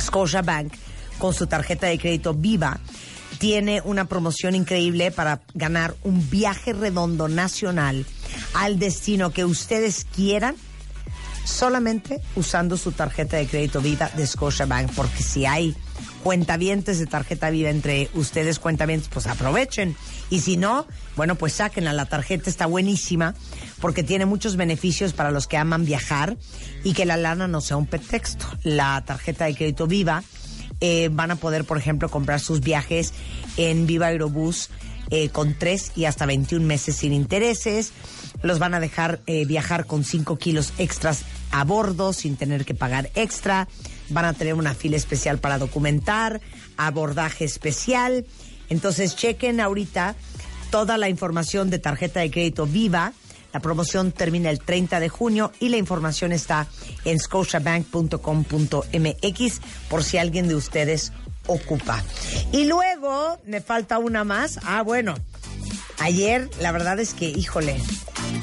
Scotiabank 0.00 0.72
con 1.18 1.34
su 1.34 1.48
tarjeta 1.48 1.88
de 1.88 1.98
crédito 1.98 2.32
Viva 2.32 2.78
tiene 3.38 3.82
una 3.84 4.04
promoción 4.04 4.54
increíble 4.54 5.10
para 5.10 5.40
ganar 5.54 5.96
un 6.04 6.30
viaje 6.30 6.72
redondo 6.72 7.26
nacional 7.26 8.06
al 8.54 8.78
destino 8.78 9.32
que 9.32 9.44
ustedes 9.44 10.06
quieran 10.14 10.54
solamente 11.44 12.20
usando 12.36 12.76
su 12.76 12.92
tarjeta 12.92 13.36
de 13.36 13.48
crédito 13.48 13.80
Viva 13.80 14.12
de 14.16 14.28
Scotiabank, 14.28 14.92
porque 14.92 15.24
si 15.24 15.44
hay 15.44 15.74
cuentavientes 16.22 16.98
de 16.98 17.06
tarjeta 17.06 17.50
Viva 17.50 17.70
entre 17.70 18.08
ustedes 18.14 18.58
cuentavientes, 18.58 19.08
pues 19.08 19.26
aprovechen. 19.26 19.96
Y 20.30 20.40
si 20.40 20.56
no, 20.56 20.86
bueno, 21.16 21.34
pues 21.34 21.54
sáquenla. 21.54 21.92
La 21.92 22.06
tarjeta 22.06 22.48
está 22.48 22.66
buenísima 22.66 23.34
porque 23.80 24.02
tiene 24.02 24.26
muchos 24.26 24.56
beneficios 24.56 25.12
para 25.12 25.30
los 25.30 25.46
que 25.46 25.56
aman 25.56 25.84
viajar 25.84 26.36
y 26.84 26.92
que 26.92 27.04
la 27.04 27.16
lana 27.16 27.48
no 27.48 27.60
sea 27.60 27.76
un 27.76 27.86
pretexto. 27.86 28.46
La 28.62 29.02
tarjeta 29.04 29.44
de 29.44 29.54
crédito 29.54 29.86
Viva 29.86 30.22
eh, 30.80 31.10
van 31.12 31.30
a 31.30 31.36
poder, 31.36 31.64
por 31.64 31.78
ejemplo, 31.78 32.08
comprar 32.08 32.40
sus 32.40 32.60
viajes 32.60 33.12
en 33.56 33.86
Viva 33.86 34.06
Aerobús 34.06 34.68
eh, 35.10 35.28
con 35.28 35.54
3 35.58 35.92
y 35.94 36.06
hasta 36.06 36.26
21 36.26 36.66
meses 36.66 36.96
sin 36.96 37.12
intereses. 37.12 37.92
Los 38.42 38.58
van 38.58 38.74
a 38.74 38.80
dejar 38.80 39.20
eh, 39.26 39.44
viajar 39.44 39.86
con 39.86 40.04
5 40.04 40.38
kilos 40.38 40.72
extras 40.78 41.22
a 41.50 41.64
bordo 41.64 42.12
sin 42.12 42.36
tener 42.36 42.64
que 42.64 42.74
pagar 42.74 43.10
extra. 43.14 43.68
Van 44.12 44.26
a 44.26 44.34
tener 44.34 44.54
una 44.54 44.74
fila 44.74 44.96
especial 44.96 45.38
para 45.38 45.58
documentar, 45.58 46.40
abordaje 46.76 47.44
especial. 47.44 48.26
Entonces 48.68 49.16
chequen 49.16 49.60
ahorita 49.60 50.14
toda 50.70 50.98
la 50.98 51.08
información 51.08 51.70
de 51.70 51.78
tarjeta 51.78 52.20
de 52.20 52.30
crédito 52.30 52.66
viva. 52.66 53.12
La 53.52 53.60
promoción 53.60 54.12
termina 54.12 54.48
el 54.48 54.60
30 54.60 55.00
de 55.00 55.10
junio 55.10 55.52
y 55.60 55.68
la 55.68 55.76
información 55.76 56.32
está 56.32 56.66
en 57.04 57.20
scotiabank.com.mx 57.20 59.60
por 59.90 60.04
si 60.04 60.16
alguien 60.16 60.48
de 60.48 60.54
ustedes 60.54 61.12
ocupa. 61.46 62.02
Y 62.52 62.64
luego 62.64 63.38
me 63.46 63.60
falta 63.60 63.98
una 63.98 64.24
más. 64.24 64.58
Ah, 64.64 64.82
bueno. 64.82 65.14
Ayer, 65.98 66.50
la 66.60 66.72
verdad 66.72 66.98
es 66.98 67.14
que, 67.14 67.28
híjole, 67.28 67.80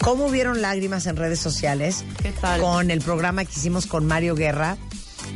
¿cómo 0.01 0.27
hubieron 0.27 0.61
lágrimas 0.61 1.07
en 1.07 1.17
redes 1.17 1.39
sociales 1.39 2.05
¿Qué 2.21 2.31
tal? 2.31 2.61
con 2.61 2.91
el 2.91 3.01
programa 3.01 3.43
que 3.43 3.51
hicimos 3.51 3.85
con 3.85 4.05
Mario 4.05 4.35
Guerra, 4.35 4.77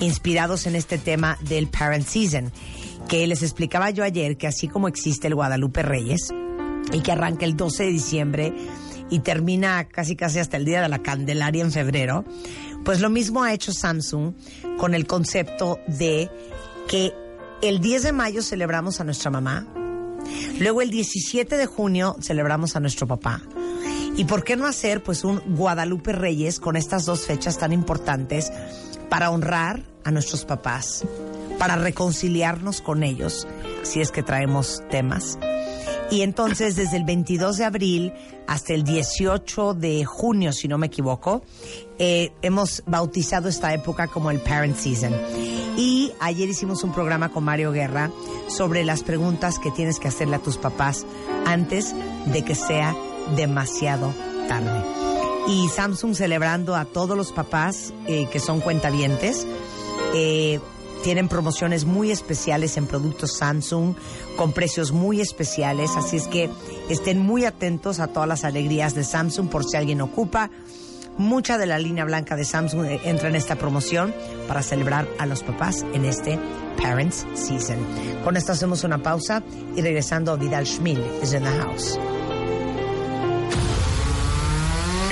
inspirados 0.03 0.67
en 0.67 0.75
este 0.75 0.97
tema 0.97 1.37
del 1.41 1.67
Parent 1.67 2.05
Season? 2.05 2.51
Que 3.07 3.27
les 3.27 3.41
explicaba 3.43 3.89
yo 3.89 4.03
ayer 4.03 4.37
que 4.37 4.47
así 4.47 4.67
como 4.67 4.87
existe 4.87 5.27
el 5.27 5.35
Guadalupe 5.35 5.83
Reyes 5.83 6.29
y 6.91 7.01
que 7.01 7.11
arranca 7.11 7.45
el 7.45 7.55
12 7.55 7.83
de 7.83 7.89
diciembre 7.89 8.53
y 9.09 9.19
termina 9.19 9.87
casi 9.87 10.15
casi 10.15 10.39
hasta 10.39 10.57
el 10.57 10.65
día 10.65 10.81
de 10.81 10.89
la 10.89 10.99
Candelaria 10.99 11.63
en 11.63 11.71
febrero, 11.71 12.25
pues 12.83 12.99
lo 12.99 13.09
mismo 13.09 13.43
ha 13.43 13.53
hecho 13.53 13.71
Samsung 13.71 14.33
con 14.77 14.93
el 14.93 15.05
concepto 15.05 15.79
de 15.87 16.29
que 16.87 17.13
el 17.61 17.79
10 17.79 18.03
de 18.03 18.11
mayo 18.11 18.41
celebramos 18.41 18.99
a 18.99 19.03
nuestra 19.03 19.31
mamá, 19.31 19.67
luego 20.59 20.81
el 20.81 20.89
17 20.89 21.57
de 21.57 21.65
junio 21.65 22.15
celebramos 22.21 22.75
a 22.75 22.79
nuestro 22.79 23.07
papá. 23.07 23.41
¿Y 24.15 24.25
por 24.25 24.43
qué 24.43 24.55
no 24.55 24.67
hacer 24.67 25.01
pues 25.01 25.23
un 25.23 25.41
Guadalupe 25.55 26.11
Reyes 26.11 26.59
con 26.59 26.75
estas 26.75 27.05
dos 27.05 27.25
fechas 27.25 27.57
tan 27.57 27.73
importantes 27.73 28.51
para 29.09 29.31
honrar 29.31 29.83
a 30.03 30.11
nuestros 30.11 30.45
papás, 30.45 31.05
para 31.59 31.75
reconciliarnos 31.75 32.81
con 32.81 33.03
ellos, 33.03 33.47
si 33.83 34.01
es 34.01 34.11
que 34.11 34.23
traemos 34.23 34.81
temas? 34.89 35.37
Y 36.13 36.21
entonces 36.21 36.75
desde 36.75 36.97
el 36.97 37.05
22 37.05 37.57
de 37.57 37.65
abril 37.65 38.13
hasta 38.47 38.73
el 38.73 38.83
18 38.83 39.73
de 39.73 40.05
junio, 40.05 40.53
si 40.53 40.67
no 40.67 40.77
me 40.77 40.87
equivoco, 40.87 41.43
eh, 41.97 42.31
hemos 42.41 42.83
bautizado 42.85 43.49
esta 43.49 43.73
época 43.73 44.07
como 44.07 44.29
el 44.29 44.39
Parent 44.39 44.77
Season. 44.77 45.13
Y 45.75 46.11
ayer 46.19 46.47
hicimos 46.49 46.83
un 46.83 46.93
programa 46.93 47.29
con 47.29 47.43
Mario 47.43 47.71
Guerra 47.71 48.11
sobre 48.47 48.83
las 48.83 49.01
preguntas 49.01 49.57
que 49.57 49.71
tienes 49.71 49.99
que 49.99 50.07
hacerle 50.07 50.35
a 50.35 50.39
tus 50.39 50.57
papás 50.57 51.05
antes 51.47 51.95
de 52.27 52.43
que 52.43 52.53
sea 52.53 52.95
demasiado 53.35 54.13
tarde. 54.47 54.83
Y 55.47 55.67
Samsung 55.69 56.15
celebrando 56.15 56.75
a 56.75 56.85
todos 56.85 57.17
los 57.17 57.31
papás 57.31 57.93
eh, 58.07 58.27
que 58.31 58.39
son 58.39 58.61
cuentavientes. 58.61 59.47
Eh, 60.13 60.59
tienen 61.03 61.27
promociones 61.27 61.83
muy 61.85 62.11
especiales 62.11 62.77
en 62.77 62.87
productos 62.87 63.33
Samsung 63.37 63.93
con 64.37 64.53
precios 64.53 64.93
muy 64.93 65.19
especiales, 65.19 65.91
así 65.97 66.15
es 66.15 66.27
que 66.27 66.49
estén 66.89 67.19
muy 67.19 67.43
atentos 67.43 67.99
a 67.99 68.07
todas 68.07 68.27
las 68.27 68.45
alegrías 68.45 68.95
de 68.95 69.03
Samsung 69.03 69.49
por 69.49 69.65
si 69.65 69.75
alguien 69.75 70.01
ocupa. 70.01 70.49
Mucha 71.17 71.57
de 71.57 71.67
la 71.67 71.77
línea 71.77 72.05
blanca 72.05 72.35
de 72.35 72.45
Samsung 72.45 72.85
eh, 72.85 73.01
entra 73.03 73.27
en 73.27 73.35
esta 73.35 73.55
promoción 73.55 74.15
para 74.47 74.63
celebrar 74.63 75.07
a 75.19 75.25
los 75.25 75.43
papás 75.43 75.85
en 75.93 76.05
este 76.05 76.39
Parents 76.81 77.25
Season. 77.35 77.77
Con 78.23 78.37
esto 78.37 78.53
hacemos 78.53 78.83
una 78.83 79.03
pausa 79.03 79.43
y 79.75 79.81
regresando 79.81 80.37
Vidal 80.37 80.65
Schmil 80.65 81.03
is 81.21 81.33
in 81.33 81.43
the 81.43 81.49
house. 81.49 81.99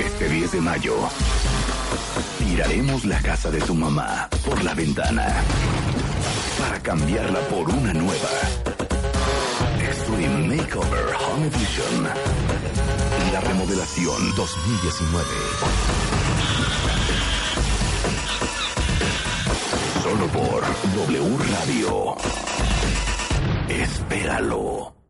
Este 0.04 0.28
10 0.28 0.52
de 0.52 0.60
mayo, 0.60 0.96
tiraremos 2.52 3.06
la 3.06 3.18
casa 3.22 3.50
de 3.50 3.58
tu 3.62 3.74
mamá 3.74 4.28
por 4.44 4.62
la 4.62 4.74
ventana 4.74 5.26
para 6.60 6.78
cambiarla 6.80 7.40
por 7.48 7.66
una 7.70 7.94
nueva. 7.94 8.28
Extreme 9.80 10.56
Makeover 10.56 11.06
Home 11.18 11.46
Edition. 11.46 12.08
La 13.32 13.40
remodelación 13.40 14.34
2019. 14.36 15.24
Solo 20.02 20.26
por 20.26 20.62
W 21.08 21.38
Radio. 21.54 22.16
Espéralo. 23.68 25.01